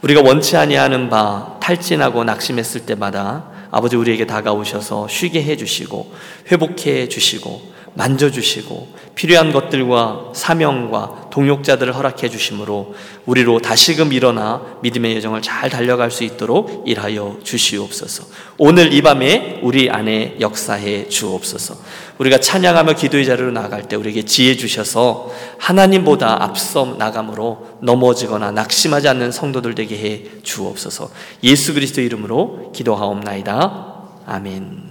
우리가 0.02 0.22
원치 0.22 0.58
아니하는 0.58 1.12
바 1.12 1.58
탈진하고 1.62 2.24
낙심했을 2.24 2.88
때마다 2.88 3.46
아버지 3.70 3.96
우리에게 3.96 4.26
다가오셔서 4.26 5.08
쉬게 5.08 5.44
해 5.44 5.56
주시고 5.56 6.12
회복해 6.52 7.10
주시고 7.10 7.62
만져 7.94 8.32
주시고 8.32 8.88
필요한 9.16 9.52
것들과 9.52 10.32
사명과 10.34 11.30
동역자들을 11.32 11.96
허락해 11.96 12.30
주심으로 12.30 12.96
우리로 13.26 13.60
다시금 13.60 14.14
일어나 14.14 14.62
믿음의 14.82 15.16
여정을 15.18 15.42
잘 15.42 15.70
달려갈 15.70 16.10
수 16.10 16.24
있도록 16.24 16.84
일하여 16.88 17.38
주시옵소서. 17.44 18.26
오늘 18.58 18.94
이 18.94 19.02
밤에 19.02 19.60
우리 19.62 19.90
안에 19.90 20.38
역사해 20.40 21.10
주옵소서. 21.10 21.76
우리가 22.18 22.40
찬양하며 22.40 22.94
기도의 22.94 23.26
자리로 23.26 23.52
나갈 23.52 23.88
때 23.88 23.96
우리에게 23.96 24.24
지혜 24.24 24.56
주셔서 24.56 25.32
하나님보다 25.58 26.44
앞서 26.44 26.96
나감으로 26.98 27.80
넘어지거나 27.82 28.52
낙심하지 28.52 29.08
않는 29.10 29.32
성도들 29.32 29.76
되게 29.76 29.98
해 29.98 30.24
주옵소서. 30.44 31.10
예수 31.44 31.74
그리스도 31.74 32.02
이름으로 32.02 32.72
기도하옵나이다. 32.74 33.92
아멘. 34.26 34.91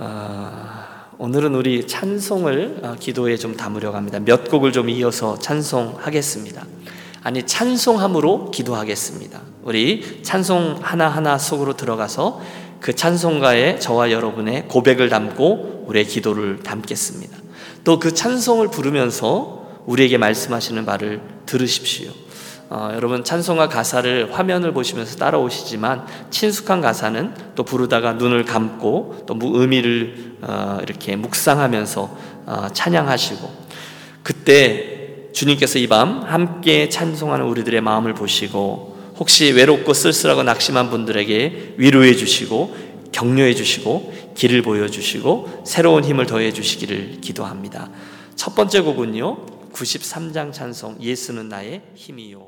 아, 0.00 1.06
오늘은 1.18 1.56
우리 1.56 1.84
찬송을 1.84 2.82
아, 2.84 2.94
기도에 2.94 3.36
좀 3.36 3.56
담으려고 3.56 3.96
합니다. 3.96 4.20
몇 4.20 4.48
곡을 4.48 4.70
좀 4.70 4.88
이어서 4.88 5.36
찬송하겠습니다. 5.40 6.64
아니 7.24 7.44
찬송함으로 7.44 8.52
기도하겠습니다. 8.52 9.40
우리 9.64 10.22
찬송 10.22 10.78
하나하나 10.80 11.36
속으로 11.36 11.76
들어가서 11.76 12.40
그 12.78 12.94
찬송가에 12.94 13.80
저와 13.80 14.12
여러분의 14.12 14.68
고백을 14.68 15.08
담고 15.08 15.86
우리의 15.88 16.06
기도를 16.06 16.62
담겠습니다. 16.62 17.36
또 17.82 17.98
그 17.98 18.14
찬송을 18.14 18.68
부르면서 18.68 19.66
우리에게 19.84 20.16
말씀하시는 20.16 20.84
말을 20.84 21.20
들으십시오. 21.44 22.12
어, 22.70 22.90
여러분 22.94 23.24
찬송가 23.24 23.68
가사를 23.68 24.32
화면을 24.32 24.72
보시면서 24.72 25.16
따라오시지만 25.16 26.06
친숙한 26.30 26.80
가사는 26.80 27.32
또 27.54 27.64
부르다가 27.64 28.12
눈을 28.14 28.44
감고 28.44 29.24
또 29.26 29.38
의미를 29.40 30.36
어, 30.42 30.78
이렇게 30.82 31.16
묵상하면서 31.16 32.16
어, 32.46 32.66
찬양하시고 32.72 33.50
그때 34.22 35.30
주님께서 35.32 35.78
이 35.78 35.86
밤 35.86 36.22
함께 36.22 36.88
찬송하는 36.88 37.46
우리들의 37.46 37.80
마음을 37.80 38.12
보시고 38.12 38.98
혹시 39.16 39.50
외롭고 39.52 39.94
쓸쓸하고 39.94 40.42
낙심한 40.42 40.90
분들에게 40.90 41.74
위로해 41.78 42.14
주시고 42.14 42.76
격려해 43.12 43.54
주시고 43.54 44.12
길을 44.36 44.62
보여 44.62 44.88
주시고 44.88 45.62
새로운 45.64 46.04
힘을 46.04 46.26
더해 46.26 46.52
주시기를 46.52 47.20
기도합니다. 47.20 47.90
첫 48.36 48.54
번째 48.54 48.80
곡은요. 48.82 49.72
93장 49.72 50.52
찬송 50.52 50.98
예수는 51.00 51.48
나의 51.48 51.82
힘이요. 51.94 52.47